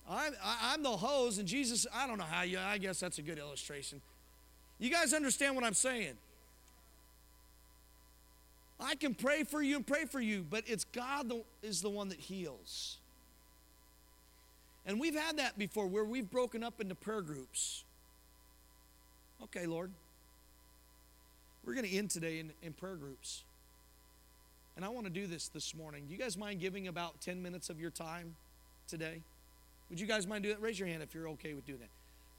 [0.09, 3.23] I'm, I'm the hose, and Jesus, I don't know how you, I guess that's a
[3.23, 4.01] good illustration.
[4.79, 6.15] You guys understand what I'm saying?
[8.81, 11.91] I can pray for you and pray for you, but it's God that is the
[11.91, 12.97] one that heals.
[14.87, 17.85] And we've had that before where we've broken up into prayer groups.
[19.45, 19.91] Okay, Lord.
[21.65, 23.45] We're going to end today in, in prayer groups.
[24.77, 26.05] And I want to do this this morning.
[26.07, 28.35] Do you guys mind giving about 10 minutes of your time
[28.89, 29.20] today?
[29.91, 30.62] Would you guys mind doing that?
[30.62, 31.91] Raise your hand if you're okay with doing that.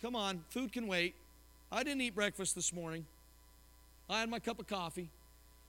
[0.01, 1.13] Come on, food can wait.
[1.71, 3.05] I didn't eat breakfast this morning.
[4.09, 5.09] I had my cup of coffee.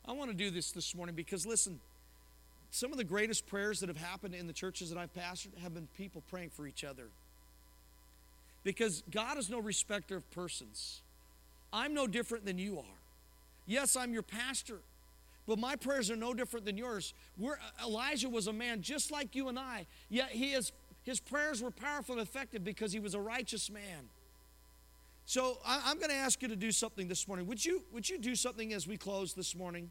[0.06, 1.78] I want to do this this morning because, listen,
[2.70, 5.74] some of the greatest prayers that have happened in the churches that I've pastored have
[5.74, 7.08] been people praying for each other.
[8.64, 11.02] Because God is no respecter of persons.
[11.72, 13.01] I'm no different than you are.
[13.66, 14.80] Yes, I'm your pastor,
[15.47, 17.14] but my prayers are no different than yours.
[17.39, 20.72] We're, uh, Elijah was a man just like you and I, yet he is,
[21.02, 24.09] his prayers were powerful and effective because he was a righteous man.
[25.24, 27.47] So I, am going to ask you to do something this morning.
[27.47, 29.90] Would you, would you do something as we close this morning?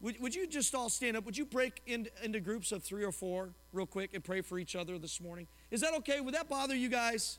[0.00, 1.24] Would, would you just all stand up?
[1.24, 4.58] Would you break in, into groups of three or four real quick and pray for
[4.58, 5.46] each other this morning?
[5.70, 6.20] Is that okay?
[6.20, 7.38] Would that bother you guys?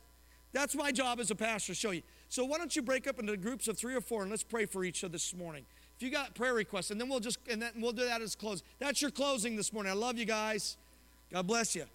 [0.54, 2.02] That's my job as a pastor, show you.
[2.30, 4.66] So why don't you break up into groups of three or four and let's pray
[4.66, 5.66] for each other this morning.
[5.96, 8.36] If you got prayer requests, and then we'll just and then we'll do that as
[8.36, 8.62] close.
[8.80, 9.92] That's your closing this morning.
[9.92, 10.78] I love you guys.
[11.32, 11.86] God bless you.